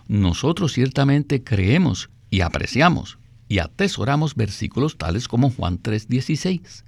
Nosotros 0.08 0.72
ciertamente 0.72 1.44
creemos 1.44 2.10
y 2.30 2.40
apreciamos 2.40 3.18
y 3.50 3.60
atesoramos 3.60 4.34
versículos 4.36 4.98
tales 4.98 5.28
como 5.28 5.50
Juan 5.50 5.78
3:16, 5.78 6.86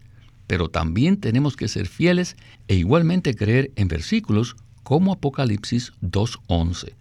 pero 0.47 0.69
también 0.69 1.17
tenemos 1.17 1.57
que 1.57 1.67
ser 1.67 1.87
fieles 1.87 2.37
e 2.69 2.75
igualmente 2.75 3.35
creer 3.35 3.73
en 3.75 3.89
versículos 3.89 4.55
como 4.83 5.13
Apocalipsis 5.13 5.93
2:11. 6.01 6.95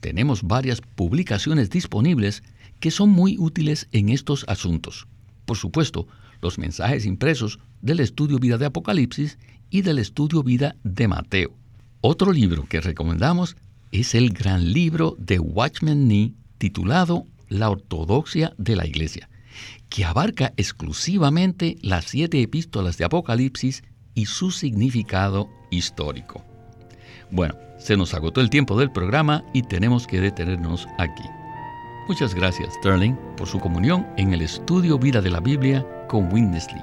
Tenemos 0.00 0.42
varias 0.42 0.80
publicaciones 0.80 1.70
disponibles 1.70 2.42
que 2.80 2.90
son 2.90 3.10
muy 3.10 3.36
útiles 3.38 3.88
en 3.92 4.08
estos 4.08 4.44
asuntos. 4.48 5.06
Por 5.44 5.56
supuesto, 5.56 6.06
los 6.42 6.58
mensajes 6.58 7.06
impresos 7.06 7.58
del 7.82 8.00
estudio 8.00 8.38
vida 8.38 8.58
de 8.58 8.66
Apocalipsis 8.66 9.38
y 9.70 9.82
del 9.82 9.98
estudio 9.98 10.42
vida 10.42 10.76
de 10.84 11.08
Mateo. 11.08 11.52
Otro 12.00 12.32
libro 12.32 12.66
que 12.68 12.80
recomendamos 12.80 13.56
es 13.90 14.14
el 14.14 14.30
gran 14.30 14.72
libro 14.72 15.16
de 15.18 15.38
Watchman 15.38 16.06
Nee 16.06 16.34
titulado 16.58 17.26
La 17.48 17.70
Ortodoxia 17.70 18.52
de 18.58 18.76
la 18.76 18.86
Iglesia, 18.86 19.28
que 19.88 20.04
abarca 20.04 20.52
exclusivamente 20.56 21.76
las 21.82 22.06
siete 22.06 22.40
epístolas 22.42 22.98
de 22.98 23.04
Apocalipsis 23.04 23.82
y 24.14 24.26
su 24.26 24.50
significado 24.50 25.48
histórico. 25.70 26.44
Bueno, 27.30 27.54
se 27.78 27.96
nos 27.96 28.14
agotó 28.14 28.40
el 28.40 28.50
tiempo 28.50 28.78
del 28.78 28.90
programa 28.90 29.44
y 29.52 29.62
tenemos 29.62 30.06
que 30.06 30.20
detenernos 30.20 30.88
aquí. 30.98 31.24
Muchas 32.08 32.34
gracias, 32.34 32.74
Sterling, 32.74 33.14
por 33.36 33.48
su 33.48 33.58
comunión 33.58 34.06
en 34.16 34.32
el 34.32 34.42
estudio 34.42 34.98
Vida 34.98 35.20
de 35.20 35.30
la 35.30 35.40
Biblia 35.40 35.84
con 36.08 36.32
Winnesley. 36.32 36.82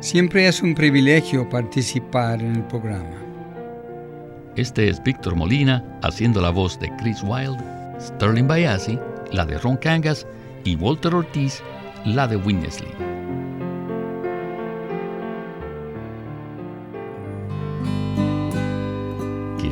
Siempre 0.00 0.48
es 0.48 0.62
un 0.62 0.74
privilegio 0.74 1.48
participar 1.48 2.40
en 2.40 2.56
el 2.56 2.64
programa. 2.64 3.16
Este 4.56 4.88
es 4.88 5.02
Víctor 5.02 5.36
Molina 5.36 5.84
haciendo 6.02 6.40
la 6.40 6.50
voz 6.50 6.78
de 6.80 6.90
Chris 6.96 7.22
Wilde, 7.22 7.62
Sterling 8.00 8.46
Bayasi, 8.46 8.98
la 9.32 9.44
de 9.44 9.58
Ron 9.58 9.76
Cangas 9.76 10.26
y 10.64 10.76
Walter 10.76 11.14
Ortiz, 11.14 11.62
la 12.04 12.26
de 12.26 12.36
Winnesley. 12.36 13.03